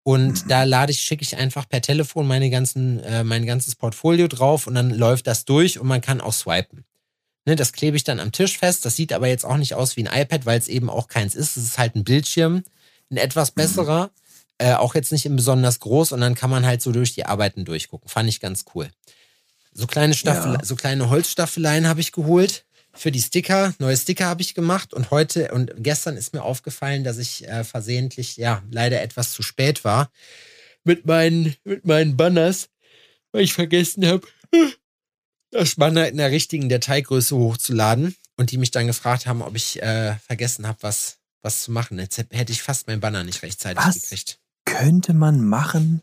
[0.04, 0.48] Und Mhm.
[0.48, 4.66] da lade ich, schicke ich einfach per Telefon meine ganzen, äh, mein ganzes Portfolio drauf
[4.66, 6.86] und dann läuft das durch und man kann auch swipen.
[7.48, 8.84] Ne, das klebe ich dann am Tisch fest.
[8.84, 11.34] Das sieht aber jetzt auch nicht aus wie ein iPad, weil es eben auch keins
[11.34, 11.56] ist.
[11.56, 12.62] Es ist halt ein Bildschirm,
[13.10, 14.12] ein etwas besserer,
[14.58, 17.26] äh, auch jetzt nicht in besonders groß und dann kann man halt so durch die
[17.26, 18.10] Arbeiten durchgucken.
[18.10, 18.90] Fand ich ganz cool.
[19.72, 20.66] So kleine Staffel, Ja.
[20.66, 23.74] so kleine Holzstaffeleien habe ich geholt für die Sticker.
[23.80, 27.64] Neue Sticker habe ich gemacht und heute und gestern ist mir aufgefallen, dass ich äh,
[27.64, 30.12] versehentlich, ja, leider etwas zu spät war
[30.84, 32.68] mit meinen, mit meinen Banners,
[33.32, 34.28] weil ich vergessen habe,
[35.52, 39.82] das Banner in der richtigen Dateigröße hochzuladen und die mich dann gefragt haben, ob ich
[39.82, 42.00] äh, vergessen habe, was, was zu machen.
[42.00, 44.02] Jetzt hätte ich fast mein Banner nicht rechtzeitig Was?
[44.02, 44.40] gekriegt.
[44.66, 46.02] Könnte man machen,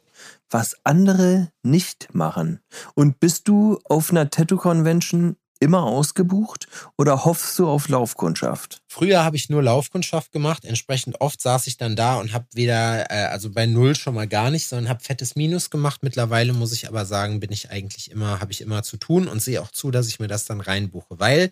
[0.48, 2.60] was andere nicht machen?
[2.94, 8.82] Und bist du auf einer Tattoo-Convention immer ausgebucht oder hoffst du auf Laufkundschaft?
[8.86, 10.64] Früher habe ich nur Laufkundschaft gemacht.
[10.64, 14.28] Entsprechend oft saß ich dann da und habe weder, äh, also bei Null schon mal
[14.28, 16.02] gar nicht, sondern habe fettes Minus gemacht.
[16.02, 19.42] Mittlerweile muss ich aber sagen, bin ich eigentlich immer, habe ich immer zu tun und
[19.42, 21.50] sehe auch zu, dass ich mir das dann reinbuche, weil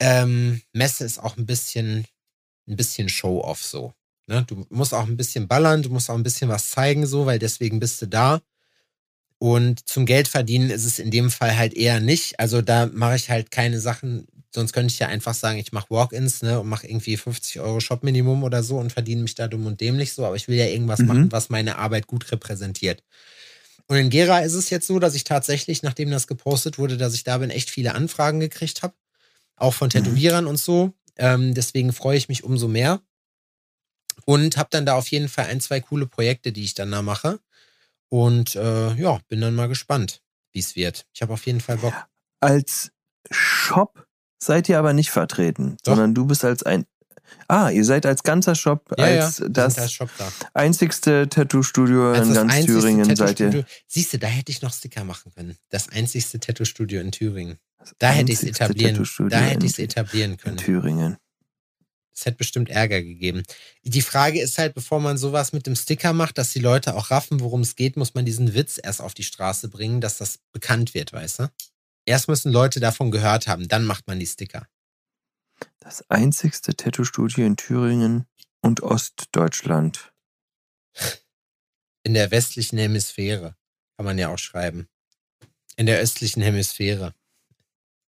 [0.00, 2.06] ähm, Messe ist auch ein bisschen,
[2.66, 3.92] ein bisschen Show-off so.
[4.26, 4.44] Ne?
[4.46, 7.38] Du musst auch ein bisschen ballern, du musst auch ein bisschen was zeigen so, weil
[7.38, 8.40] deswegen bist du da.
[9.42, 12.38] Und zum Geld verdienen ist es in dem Fall halt eher nicht.
[12.38, 15.88] Also da mache ich halt keine Sachen, sonst könnte ich ja einfach sagen, ich mache
[15.88, 19.64] Walk-ins ne, und mache irgendwie 50 Euro Shop-Minimum oder so und verdiene mich da dumm
[19.64, 20.26] und dämlich so.
[20.26, 21.06] Aber ich will ja irgendwas Mhm.
[21.06, 23.02] machen, was meine Arbeit gut repräsentiert.
[23.86, 27.14] Und in Gera ist es jetzt so, dass ich tatsächlich, nachdem das gepostet wurde, dass
[27.14, 28.92] ich da bin, echt viele Anfragen gekriegt habe.
[29.56, 30.92] Auch von Tätowierern und so.
[31.16, 33.00] Ähm, deswegen freue ich mich umso mehr.
[34.26, 37.00] Und habe dann da auf jeden Fall ein, zwei coole Projekte, die ich dann da
[37.02, 37.40] mache.
[38.10, 40.20] Und äh, ja, bin dann mal gespannt,
[40.52, 41.06] wie es wird.
[41.14, 41.94] Ich habe auf jeden Fall Bock.
[42.40, 42.90] Als
[43.30, 44.06] Shop
[44.42, 45.92] seid ihr aber nicht vertreten, Doch.
[45.92, 46.86] sondern du bist als ein.
[47.46, 50.28] Ah, ihr seid als ganzer Shop, Ja, ja, als wir das als Shop da.
[50.54, 53.64] einzigste Tattoo-Studio in ganz Thüringen seid ihr.
[53.86, 55.56] Siehst du, da hätte ich noch Sticker machen können.
[55.68, 57.58] Das einzigste Tattoo-Studio in Thüringen.
[57.98, 58.94] Da hätte ich es etablieren.
[58.94, 60.56] Tattoo-Studio Da hätte in- ich es etablieren In können.
[60.56, 61.16] Thüringen.
[62.20, 63.44] Es hätte bestimmt Ärger gegeben.
[63.82, 67.10] Die Frage ist halt, bevor man sowas mit dem Sticker macht, dass die Leute auch
[67.10, 70.38] raffen, worum es geht, muss man diesen Witz erst auf die Straße bringen, dass das
[70.52, 71.50] bekannt wird, weißt du?
[72.04, 74.68] Erst müssen Leute davon gehört haben, dann macht man die Sticker.
[75.78, 78.26] Das einzigste Tattoo-Studio in Thüringen
[78.60, 80.12] und Ostdeutschland.
[82.02, 83.56] In der westlichen Hemisphäre
[83.96, 84.88] kann man ja auch schreiben.
[85.76, 87.14] In der östlichen Hemisphäre.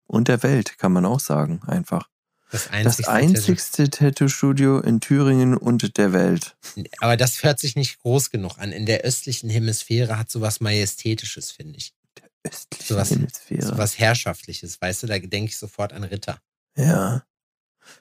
[0.08, 2.10] Und der Welt, kann man auch sagen, einfach.
[2.52, 3.12] Das Das einzigste.
[3.12, 6.56] einzigste Tattoo-Studio in Thüringen und der Welt.
[7.00, 8.72] Aber das hört sich nicht groß genug an.
[8.72, 11.94] In der östlichen Hemisphäre hat sowas Majestätisches, finde ich.
[12.44, 13.62] Östliche Sowas- Hemisphäre.
[13.68, 15.08] Sowas Herrschaftliches, weißt du?
[15.08, 16.40] Da denke ich sofort an Ritter.
[16.76, 17.24] Ja.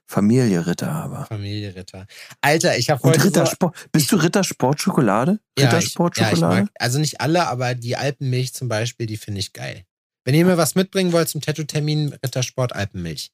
[0.06, 1.26] Familie Ritter aber.
[1.26, 2.06] Familie Ritter.
[2.40, 3.20] Alter, ich habe heute.
[3.20, 3.88] so, Rittersport.
[3.92, 5.32] Bist du Rittersportschokolade?
[5.32, 6.62] Ja, ich, ja, ich Rittersportschokolade?
[6.62, 9.84] mag, also nicht alle, aber die Alpenmilch zum Beispiel, die finde ich geil.
[10.24, 13.30] Wenn ihr mir was mitbringen wollt zum Tattoo-Termin, Rittersport Alpenmilch.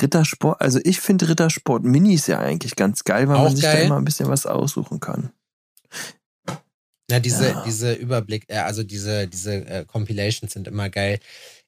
[0.00, 3.72] Rittersport, also ich finde Rittersport Minis ja eigentlich ganz geil, weil Auch man sich da
[3.72, 5.30] immer ein bisschen was aussuchen kann.
[7.10, 7.62] Na, diese, Ja.
[7.66, 11.18] diese Überblick, äh, also diese, diese äh, Compilations sind immer geil.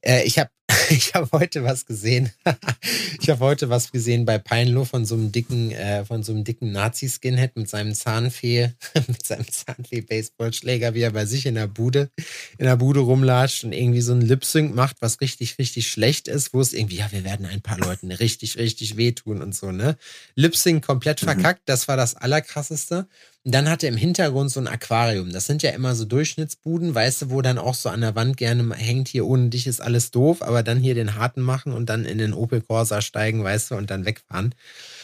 [0.02, 0.50] Äh, ich habe
[0.90, 2.30] ich hab heute was gesehen.
[3.20, 6.44] ich habe heute was gesehen bei Peinlo von so einem dicken, äh, von so einem
[6.44, 8.72] dicken Nazi-Skinhead mit seinem Zahnfee,
[9.08, 12.10] mit seinem Zahnfee-Baseballschläger, wie er bei sich in der Bude,
[12.58, 16.54] in der Bude rumlatscht und irgendwie so ein Lip-Sync macht, was richtig, richtig schlecht ist,
[16.54, 19.96] wo es irgendwie, ja, wir werden ein paar Leuten richtig, richtig wehtun und so, ne?
[20.36, 23.08] Lip-Sync komplett verkackt, das war das Allerkrasseste.
[23.44, 25.32] Und dann hat er im Hintergrund so ein Aquarium.
[25.32, 28.36] Das sind ja immer so Durchschnittsbuden, weißt du, wo dann auch so an der Wand
[28.36, 31.86] gerne hängt, hier ohne dich ist alles doof, aber dann hier den harten machen und
[31.88, 34.54] dann in den Opel Corsa steigen, weißt du, und dann wegfahren,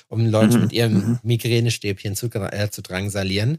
[0.09, 1.19] um Leute Mhm, mit ihrem mhm.
[1.25, 3.59] Migränestäbchen zu, äh, zu drangsalieren.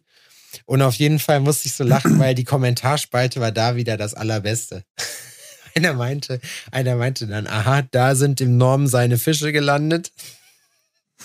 [0.65, 4.13] Und auf jeden Fall musste ich so lachen, weil die Kommentarspalte war da wieder das
[4.13, 4.83] Allerbeste.
[5.75, 10.11] Einer meinte, einer meinte dann, aha, da sind dem Norm seine Fische gelandet.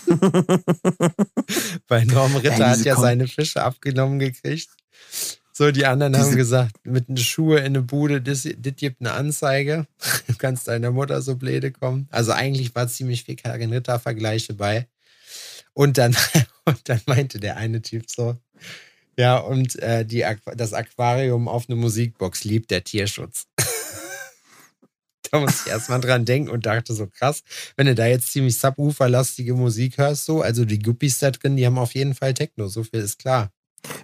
[1.88, 4.68] Weil Norm Ritter Ey, hat ja Kom- seine Fische abgenommen gekriegt.
[5.52, 9.00] So, die anderen haben Diese- gesagt, mit den Schuhe in eine Bude, das, das gibt
[9.00, 9.86] eine Anzeige.
[10.26, 12.08] Du kannst deiner Mutter so bläde kommen.
[12.10, 14.88] Also eigentlich war ziemlich viel Karin Ritter-Vergleiche bei.
[15.72, 16.16] Und dann,
[16.64, 18.36] und dann meinte der eine Typ so,
[19.16, 23.46] ja, und äh, die, Aqu- das Aquarium auf eine Musikbox liebt der Tierschutz.
[25.34, 27.42] Da muss ich erstmal dran denken und dachte so, krass,
[27.76, 31.66] wenn du da jetzt ziemlich subwooferlastige Musik hörst, so, also die Guppies da drin, die
[31.66, 33.50] haben auf jeden Fall Techno, so viel ist klar.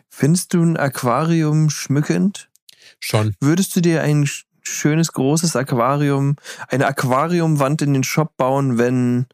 [0.09, 2.51] Findest du ein Aquarium schmückend?
[2.99, 3.35] Schon.
[3.41, 6.37] Würdest du dir ein sch- schönes großes Aquarium,
[6.68, 9.26] eine Aquariumwand in den Shop bauen, wenn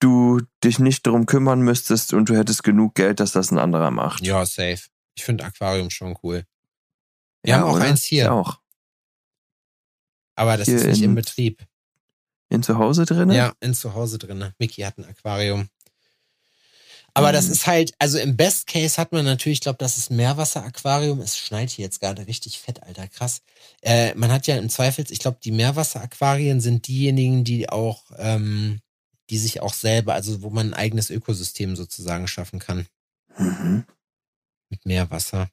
[0.00, 3.90] du dich nicht darum kümmern müsstest und du hättest genug Geld, dass das ein anderer
[3.90, 4.26] macht.
[4.26, 4.80] Ja, safe.
[5.16, 6.44] Ich finde Aquarium schon cool.
[7.42, 7.84] Wir haben auch oder?
[7.84, 8.24] eins hier.
[8.24, 8.60] Ich auch.
[10.38, 11.66] Aber das ist nicht in- im Betrieb.
[12.48, 13.30] In zu Hause drin?
[13.30, 14.52] Ja, in zu Hause drin.
[14.58, 15.68] Mickey hat ein Aquarium.
[17.14, 17.52] Aber das Mhm.
[17.52, 21.20] ist halt, also im Best Case hat man natürlich, ich glaube, das ist ein Meerwasseraquarium.
[21.20, 23.40] Es schneit hier jetzt gerade richtig fett, Alter, krass.
[23.82, 28.80] Äh, man hat ja im Zweifel, ich glaube, die Meerwasseraquarien sind diejenigen, die auch, ähm,
[29.30, 32.86] die sich auch selber, also wo man ein eigenes Ökosystem sozusagen schaffen kann
[33.36, 33.84] Mhm.
[34.70, 35.50] mit Meerwasser.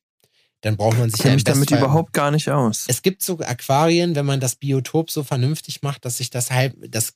[0.66, 2.86] Dann braucht man Ich sich ja kenne im mich damit Bestfall- überhaupt gar nicht aus.
[2.88, 6.74] es gibt so Aquarien, wenn man das Biotop so vernünftig macht, dass sich das halb,
[6.90, 7.14] das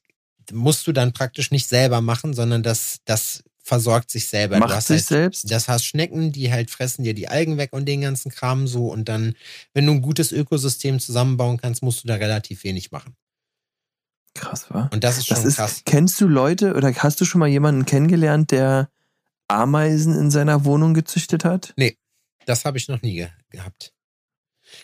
[0.52, 4.60] musst du dann praktisch nicht selber machen, sondern das, das versorgt sich selber.
[4.60, 5.52] Macht hast sich halt, selbst?
[5.52, 8.88] Das hast Schnecken, die halt fressen dir die Algen weg und den ganzen Kram so.
[8.92, 9.34] Und dann,
[9.74, 13.16] wenn du ein gutes Ökosystem zusammenbauen kannst, musst du da relativ wenig machen.
[14.36, 14.90] Krass, wa?
[14.94, 15.82] Und das ist schon Das ist, krass.
[15.86, 18.90] kennst du Leute oder hast du schon mal jemanden kennengelernt, der
[19.48, 21.74] Ameisen in seiner Wohnung gezüchtet hat?
[22.50, 23.94] Das habe ich noch nie ge gehabt.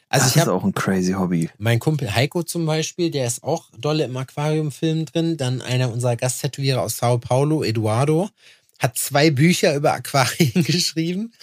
[0.09, 1.49] Also das ich ist auch ein crazy Hobby.
[1.57, 5.37] Mein Kumpel Heiko zum Beispiel, der ist auch dolle im Aquariumfilm drin.
[5.37, 8.29] Dann einer unserer Gasttätowierer aus Sao Paulo, Eduardo,
[8.79, 11.33] hat zwei Bücher über Aquarien geschrieben.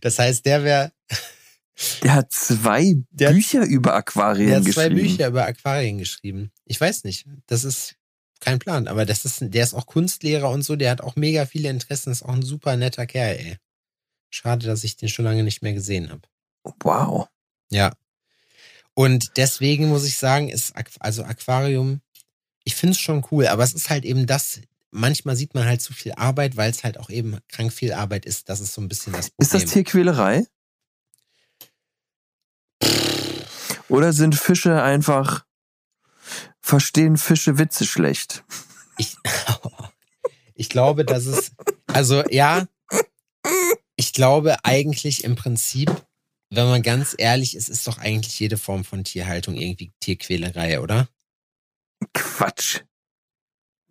[0.00, 0.92] Das heißt, der wäre,
[2.02, 5.08] Der hat zwei Der hat- Bücher über Aquarien der hat zwei geschrieben.
[5.16, 6.50] Bücher über Aquarien geschrieben.
[6.64, 7.94] Ich weiß nicht, das ist
[8.40, 11.46] kein Plan, aber das ist, der ist auch Kunstlehrer und so, der hat auch mega
[11.46, 13.56] viele Interessen, ist auch ein super netter Kerl, ey.
[14.30, 16.22] Schade, dass ich den schon lange nicht mehr gesehen habe.
[16.80, 17.28] Wow.
[17.70, 17.92] Ja.
[18.94, 22.00] Und deswegen muss ich sagen, ist also Aquarium,
[22.64, 24.60] ich finde es schon cool, aber es ist halt eben das,
[24.90, 28.26] manchmal sieht man halt zu viel Arbeit, weil es halt auch eben krank viel Arbeit
[28.26, 28.48] ist.
[28.48, 29.62] Das ist so ein bisschen das Ist Problem.
[29.62, 30.46] das Tierquälerei?
[33.88, 35.46] Oder sind Fische einfach,
[36.60, 38.44] verstehen Fische Witze schlecht?
[38.98, 39.16] Ich,
[40.54, 41.52] ich glaube, dass es,
[41.86, 42.66] also ja,
[44.08, 45.94] ich glaube eigentlich im Prinzip,
[46.50, 51.08] wenn man ganz ehrlich ist, ist doch eigentlich jede Form von Tierhaltung irgendwie Tierquälerei, oder?
[52.14, 52.80] Quatsch.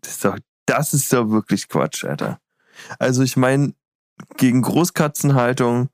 [0.01, 2.41] Das ist doch, das ist doch wirklich Quatsch, Alter.
[2.97, 3.76] Also ich meine,
[4.38, 5.89] gegen Großkatzenhaltung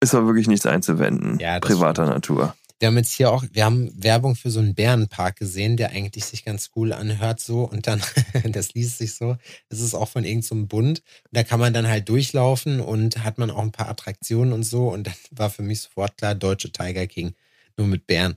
[0.00, 1.38] ist doch wirklich nichts einzuwenden.
[1.38, 2.16] Ja, privater stimmt.
[2.16, 2.56] Natur.
[2.82, 6.24] Wir haben jetzt hier auch, wir haben Werbung für so einen Bärenpark gesehen, der eigentlich
[6.24, 8.02] sich ganz cool anhört so und dann,
[8.50, 9.36] das liest sich so,
[9.68, 11.02] das ist auch von irgendeinem so Bund.
[11.30, 14.88] Da kann man dann halt durchlaufen und hat man auch ein paar Attraktionen und so
[14.88, 17.36] und dann war für mich sofort klar, deutsche Tiger King,
[17.76, 18.36] nur mit Bären.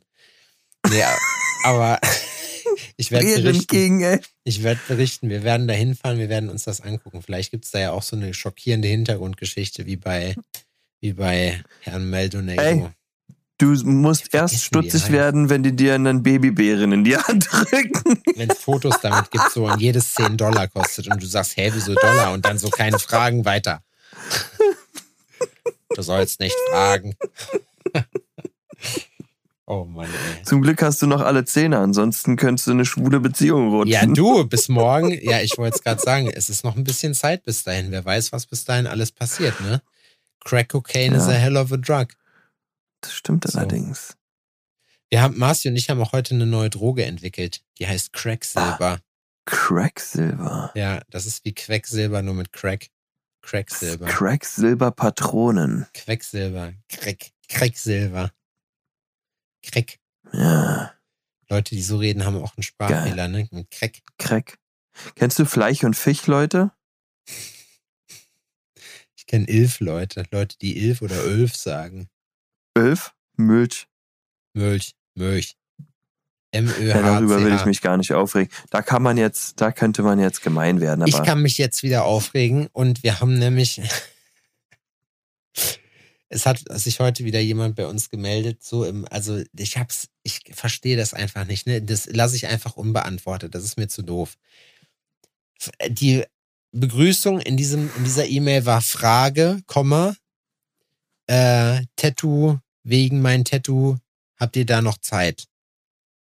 [0.94, 1.18] Ja,
[1.64, 2.00] aber
[2.98, 4.22] ich werde berichten.
[4.44, 7.24] Ich werde berichten, wir werden da hinfahren, wir werden uns das angucken.
[7.24, 10.36] Vielleicht gibt es da ja auch so eine schockierende Hintergrundgeschichte wie bei,
[11.02, 12.62] wie bei Herrn Meldonegro.
[12.62, 12.90] Ey.
[13.58, 18.22] Du musst erst er stutzig werden, wenn die dir einen Babybären in die Hand drücken.
[18.36, 21.72] Wenn es Fotos damit gibt, so und jedes 10 Dollar kostet und du sagst, hä,
[21.74, 22.34] wieso Dollar?
[22.34, 23.82] Und dann so keine Fragen weiter.
[25.96, 27.16] Du sollst nicht fragen.
[29.68, 30.44] Oh Mann, ey.
[30.44, 33.92] Zum Glück hast du noch alle Zähne, ansonsten könntest du eine schwule Beziehung rutschen.
[33.92, 35.10] Ja, du, bis morgen.
[35.24, 37.90] Ja, ich wollte es gerade sagen, es ist noch ein bisschen Zeit bis dahin.
[37.90, 39.82] Wer weiß, was bis dahin alles passiert, ne?
[40.44, 41.30] Crack Cocaine is Ja.
[41.32, 42.10] a hell of a drug.
[43.06, 43.58] Das stimmt So.
[43.60, 44.18] allerdings.
[45.10, 47.62] Wir haben, Marci und ich haben auch heute eine neue Droge entwickelt.
[47.78, 49.00] Die heißt Cracksilber.
[49.46, 50.72] Cracksilber.
[50.74, 52.88] Ja, das ist wie Quecksilber, nur mit Crack.
[53.44, 54.08] Cracksilber.
[54.08, 55.86] Cracksilber-Patronen.
[55.94, 56.74] Quecksilber.
[56.90, 57.32] Crack.
[57.48, 58.32] Cracksilber.
[59.62, 60.00] Crack.
[60.34, 60.94] Ja,
[61.48, 63.48] Leute, die so reden, haben auch einen Sprachfehler, ne?
[63.52, 64.02] Mit Crack.
[64.18, 64.58] Crack.
[65.14, 66.72] Kennst du Fleich und Fisch, Leute?
[69.16, 70.26] Ich kenne Ilf, Leute.
[70.32, 72.10] Leute, die Ilf oder Ölf sagen.
[72.78, 73.14] Ölf?
[73.38, 73.88] Milch.
[74.54, 74.96] Milch.
[75.16, 75.56] Milch.
[76.52, 76.84] M-Ö-H-C-H.
[76.84, 78.52] Ja, darüber will ich mich gar nicht aufregen.
[78.70, 82.06] Da kann man jetzt, da könnte man jetzt gemein werden, Ich kann mich jetzt wieder
[82.06, 83.82] aufregen und wir haben nämlich.
[86.28, 90.42] Es hat sich heute wieder jemand bei uns gemeldet, so im, also ich hab's, ich
[90.52, 91.84] verstehe das einfach nicht, ne?
[91.84, 93.54] Das lasse ich einfach unbeantwortet.
[93.54, 94.36] Das ist mir zu doof.
[95.88, 96.26] Die
[96.72, 100.16] Begrüßung in diesem, in dieser E-Mail war Frage, Komma,
[101.28, 103.98] äh, Tattoo, wegen mein Tattoo,
[104.38, 105.48] habt ihr da noch Zeit?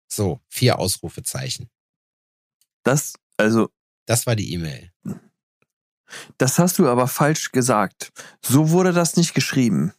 [0.10, 1.70] So, vier Ausrufezeichen.
[2.84, 3.70] das, also,
[4.06, 4.92] Das war die E-Mail.
[6.38, 8.12] das hast du aber falsch gesagt.
[8.42, 9.94] So wurde das nicht geschrieben.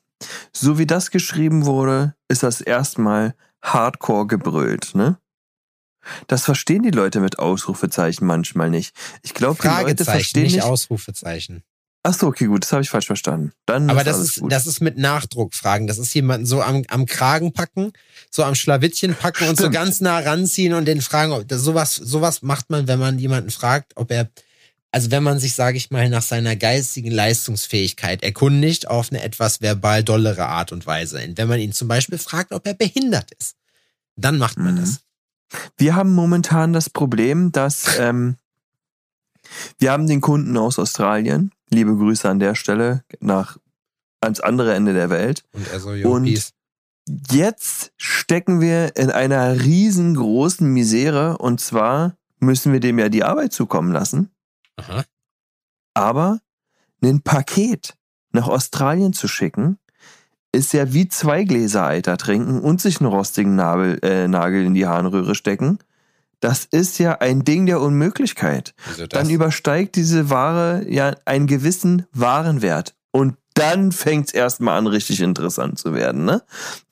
[0.52, 5.18] So wie das geschrieben wurde, ist das erstmal hardcore gebrüllt, ne?
[6.26, 8.96] Das verstehen die Leute mit Ausrufezeichen manchmal nicht.
[9.22, 10.64] Ich glaube, die Leute verstehen nicht nicht.
[10.64, 11.62] Ausrufezeichen.
[12.08, 13.52] Ach so, okay, gut, das habe ich falsch verstanden.
[13.66, 14.50] Dann Aber ist das ist, gut.
[14.50, 15.86] das ist mit Nachdruck fragen.
[15.86, 17.92] Das ist jemanden so am, am Kragen packen,
[18.30, 19.74] so am Schlawittchen packen und so Stimmt.
[19.74, 23.50] ganz nah ranziehen und den fragen, ob das sowas, sowas macht man, wenn man jemanden
[23.50, 24.30] fragt, ob er,
[24.90, 29.60] also wenn man sich, sage ich mal, nach seiner geistigen Leistungsfähigkeit erkundigt auf eine etwas
[29.60, 31.22] verbal dollere Art und Weise.
[31.22, 33.54] Und wenn man ihn zum Beispiel fragt, ob er behindert ist,
[34.16, 34.80] dann macht man Mhm.
[34.80, 35.00] das.
[35.76, 38.36] Wir haben momentan das Problem, dass ähm,
[39.78, 41.52] wir haben den Kunden aus Australien.
[41.70, 43.58] Liebe Grüße an der Stelle nach
[44.20, 45.44] ans andere Ende der Welt.
[45.52, 46.52] Und er so, Und- peace.
[47.30, 53.54] Jetzt stecken wir in einer riesengroßen Misere und zwar müssen wir dem ja die Arbeit
[53.54, 54.30] zukommen lassen,
[54.76, 55.04] Aha.
[55.94, 56.40] aber
[57.02, 57.94] ein Paket
[58.32, 59.78] nach Australien zu schicken,
[60.52, 64.74] ist ja wie zwei Gläser Eiter trinken und sich einen rostigen Nabel, äh, Nagel in
[64.74, 65.78] die Harnröhre stecken.
[66.40, 68.74] Das ist ja ein Ding der Unmöglichkeit.
[68.96, 69.08] Das?
[69.08, 72.94] Dann übersteigt diese Ware ja einen gewissen Warenwert.
[73.10, 76.24] Und dann fängt es erstmal an, richtig interessant zu werden.
[76.24, 76.42] Ne?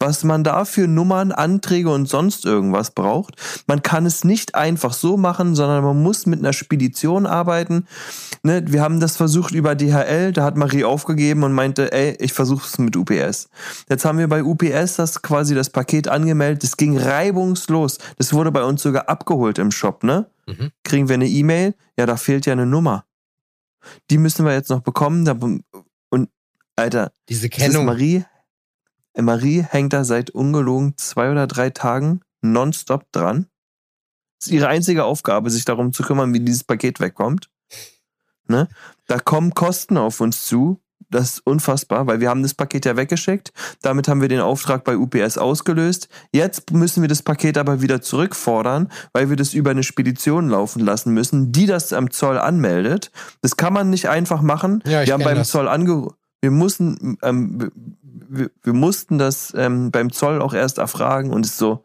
[0.00, 3.36] Was man da für Nummern, Anträge und sonst irgendwas braucht.
[3.66, 7.86] Man kann es nicht einfach so machen, sondern man muss mit einer Spedition arbeiten.
[8.42, 8.64] Ne?
[8.66, 12.66] Wir haben das versucht über DHL, da hat Marie aufgegeben und meinte, ey, ich versuche
[12.66, 13.48] es mit UPS.
[13.88, 16.64] Jetzt haben wir bei UPS das quasi das Paket angemeldet.
[16.64, 17.98] Das ging reibungslos.
[18.18, 20.26] Das wurde bei uns sogar abgeholt im Shop, ne?
[20.46, 20.70] Mhm.
[20.84, 21.74] Kriegen wir eine E-Mail?
[21.96, 23.04] Ja, da fehlt ja eine Nummer.
[24.10, 25.24] Die müssen wir jetzt noch bekommen.
[25.24, 25.36] Da,
[26.10, 26.30] und
[26.76, 27.86] Alter, Diese Kennung.
[27.86, 28.24] Marie.
[29.18, 33.46] Marie hängt da seit ungelogen zwei oder drei Tagen nonstop dran.
[34.38, 37.48] Das ist ihre einzige Aufgabe, sich darum zu kümmern, wie dieses Paket wegkommt.
[38.46, 38.68] Ne?
[39.06, 40.80] Da kommen Kosten auf uns zu.
[41.08, 43.52] Das ist unfassbar, weil wir haben das Paket ja weggeschickt.
[43.80, 46.08] Damit haben wir den Auftrag bei UPS ausgelöst.
[46.32, 50.80] Jetzt müssen wir das Paket aber wieder zurückfordern, weil wir das über eine Spedition laufen
[50.84, 53.12] lassen müssen, die das am Zoll anmeldet.
[53.40, 54.82] Das kann man nicht einfach machen.
[54.84, 55.48] Ja, wir haben beim das.
[55.50, 56.10] Zoll ange
[56.40, 57.70] wir mussten ähm,
[58.28, 61.82] wir, wir mussten das ähm, beim Zoll auch erst erfragen und es so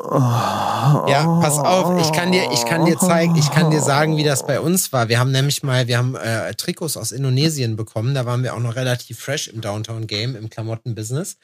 [0.00, 4.22] Ja, pass auf, ich kann dir, ich kann dir zeigen, ich kann dir sagen, wie
[4.22, 5.08] das bei uns war.
[5.08, 8.60] Wir haben nämlich mal, wir haben äh, Trikots aus Indonesien bekommen, da waren wir auch
[8.60, 11.36] noch relativ fresh im Downtown Game, im Klamottenbusiness.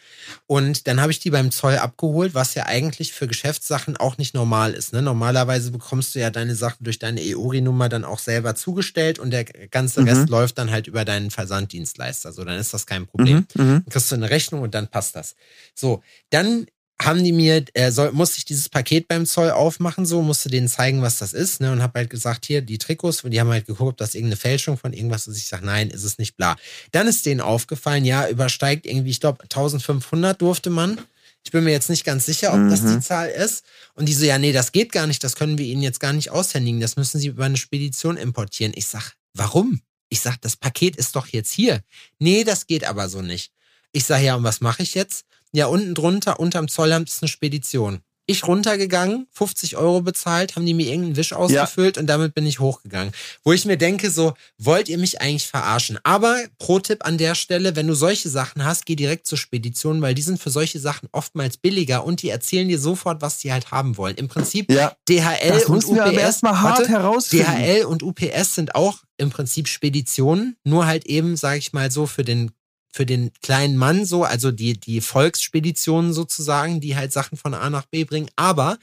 [0.47, 4.35] Und dann habe ich die beim Zoll abgeholt, was ja eigentlich für Geschäftssachen auch nicht
[4.35, 4.93] normal ist.
[4.93, 5.03] Ne?
[5.03, 9.45] Normalerweise bekommst du ja deine Sachen durch deine EORI-Nummer dann auch selber zugestellt und der
[9.45, 10.09] ganze Mhm.
[10.09, 12.33] Rest läuft dann halt über deinen Versanddienstleister.
[12.33, 13.47] So, dann ist das kein Problem.
[13.57, 13.71] Mhm, mhm.
[13.73, 15.35] Dann kriegst du eine Rechnung und dann passt das.
[15.75, 16.67] So, dann
[17.03, 20.69] haben die mir, äh, soll, musste ich dieses Paket beim Zoll aufmachen, so, musste denen
[20.69, 23.51] zeigen, was das ist, ne, und habe halt gesagt, hier, die Trikots, und die haben
[23.51, 25.37] halt geguckt, ob das irgendeine Fälschung von irgendwas ist.
[25.37, 26.57] Ich sage, nein, ist es nicht, bla.
[26.93, 31.01] Dann ist denen aufgefallen, ja, übersteigt irgendwie, ich glaube, 1500 durfte man.
[31.45, 32.95] Ich bin mir jetzt nicht ganz sicher, ob das Mhm.
[32.95, 33.65] die Zahl ist.
[33.95, 36.13] Und die so, ja, nee, das geht gar nicht, das können wir ihnen jetzt gar
[36.15, 38.73] nicht aushändigen, das müssen sie über eine Spedition importieren.
[38.77, 39.81] Ich sag, warum?
[40.09, 41.83] Ich sag, das Paket ist doch jetzt hier.
[42.19, 43.51] Nee, das geht aber so nicht.
[43.93, 45.25] Ich sage, ja, und was mache ich jetzt?
[45.55, 48.01] Ja, unten drunter, unterm Zollamt ist eine Spedition.
[48.27, 52.59] Ich runtergegangen, 50 Euro bezahlt, haben die mir irgendeinen Wisch ausgefüllt und damit bin ich
[52.59, 53.13] hochgegangen.
[53.45, 55.99] Wo ich mir denke, so, wollt ihr mich eigentlich verarschen?
[56.05, 60.15] Aber Pro-Tipp an der Stelle, wenn du solche Sachen hast, geh direkt zur Spedition, weil
[60.15, 63.71] die sind für solche Sachen oftmals billiger und die erzählen dir sofort, was die halt
[63.73, 64.17] haben wollen.
[64.17, 66.17] Im Prinzip Ja, DHL das und mussten wir UPS.
[66.17, 67.45] erstmal hart warte, herausfinden.
[67.45, 72.07] DHL und UPS sind auch im Prinzip Speditionen, nur halt eben, sage ich mal so,
[72.07, 72.53] für den
[72.95, 77.69] für den kleinen Mann so, also die, die Volksspeditionen sozusagen, die halt Sachen von A
[77.69, 78.31] nach B bringen.
[78.37, 78.79] Aber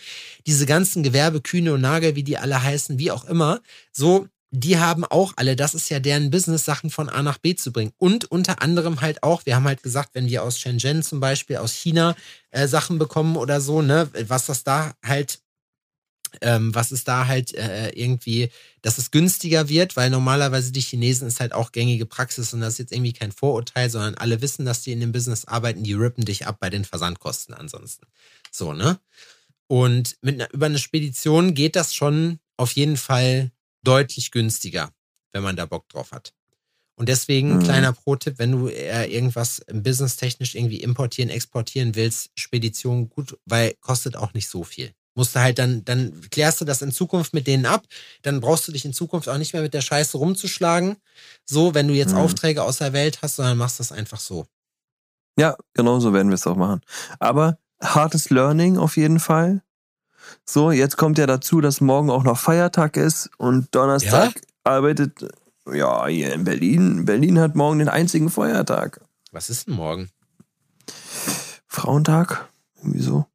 [0.46, 3.62] diese ganzen Gewerbe, Kühne und Nagel, wie die alle heißen, wie auch immer,
[3.94, 7.56] so, die haben auch alle, das ist ja deren Business, Sachen von A nach B
[7.56, 7.94] zu bringen.
[8.00, 11.56] Und unter anderem halt auch, wir haben halt gesagt, wenn wir aus Shenzhen zum Beispiel,
[11.56, 12.18] aus China
[12.50, 15.40] äh, Sachen bekommen oder so, ne, was das da halt
[16.42, 18.50] ähm, was es da halt äh, irgendwie,
[18.82, 22.74] dass es günstiger wird, weil normalerweise die Chinesen ist halt auch gängige Praxis und das
[22.74, 25.94] ist jetzt irgendwie kein Vorurteil, sondern alle wissen, dass die in dem Business arbeiten, die
[25.94, 28.06] rippen dich ab bei den Versandkosten ansonsten.
[28.52, 29.00] So, ne?
[29.68, 33.52] Und mit einer, über eine Spedition geht das schon auf jeden Fall
[33.84, 34.92] deutlich günstiger,
[35.32, 36.34] wenn man da Bock drauf hat.
[36.96, 37.64] Und deswegen, Mhm.
[37.64, 44.16] kleiner Pro-Tipp, wenn du irgendwas im businesstechnisch irgendwie importieren, exportieren willst, Spedition gut, weil kostet
[44.16, 44.94] auch nicht so viel.
[45.14, 47.84] Musst du halt dann, dann klärst du das in Zukunft mit denen ab,
[48.22, 50.98] dann brauchst du dich in Zukunft auch nicht mehr mit der Scheiße rumzuschlagen.
[51.46, 52.20] So, wenn du jetzt Mhm.
[52.20, 54.48] Aufträge aus der Welt hast, sondern machst das einfach so.
[55.38, 56.82] Ja, genau so werden wir es auch machen.
[57.20, 59.62] Aber hartes Learning auf jeden Fall.
[60.46, 64.34] So, jetzt kommt ja dazu, dass morgen auch noch Feiertag ist und Donnerstag
[64.64, 65.28] arbeitet,
[65.72, 67.06] ja, hier in Berlin.
[67.06, 69.02] Berlin hat morgen den einzigen Feiertag.
[69.32, 70.10] Was ist denn morgen?
[71.68, 72.50] Frauentag?
[72.78, 73.26] Irgendwie so.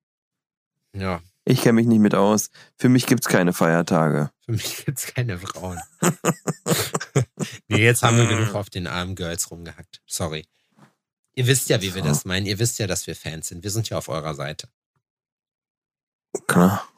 [0.95, 2.51] Ja, Ich kenne mich nicht mit aus.
[2.77, 4.31] Für mich gibt's keine Feiertage.
[4.45, 5.81] für mich gibt's keine Frauen.
[7.69, 10.01] Nee, jetzt haben wir genug auf den armen Girls rumgehackt.
[10.07, 10.47] Sorry.
[11.35, 12.47] Ihr wisst ja, wie wir das meinen.
[12.47, 13.63] Ihr wisst ja, dass wir Fans sind.
[13.63, 14.69] Wir sind ja auf eurer Seite.
[16.47, 16.89] Klar.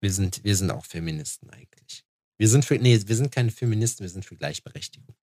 [0.00, 2.04] Wir sind, wir sind auch Feministen eigentlich.
[2.36, 5.14] Wir sind für, nee, wir sind keine Feministen, wir sind für Gleichberechtigung.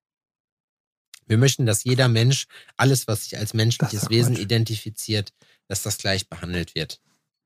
[1.26, 2.46] Wir möchten, dass jeder Mensch
[2.76, 4.42] alles, was sich als menschliches Wesen Quatsch.
[4.42, 5.32] identifiziert,
[5.66, 7.00] dass das gleich behandelt wird.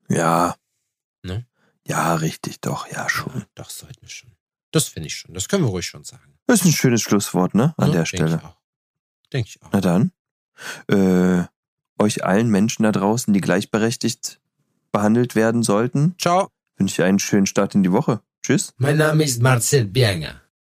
[0.09, 0.55] Ja.
[1.23, 1.45] Ne?
[1.87, 3.33] Ja, richtig, doch, ja, schon.
[3.39, 4.31] Ja, doch, sollten wir schon.
[4.71, 5.33] Das finde ich schon.
[5.33, 6.37] Das können wir ruhig schon sagen.
[6.47, 7.73] Das ist ein schönes Schlusswort, ne?
[7.77, 7.93] An Ne?
[7.93, 8.41] der Denk Stelle.
[8.43, 9.29] Ich.
[9.33, 9.69] Denke ich auch.
[9.71, 10.11] Na dann.
[10.87, 11.43] Äh,
[12.01, 14.39] euch allen Menschen da draußen, die gleichberechtigt
[14.91, 16.49] behandelt werden sollten, Ciao.
[16.77, 18.21] wünsche ich einen schönen Start in die Woche.
[18.43, 18.73] Tschüss.
[18.77, 20.40] Mein Name ist Marcel Berger.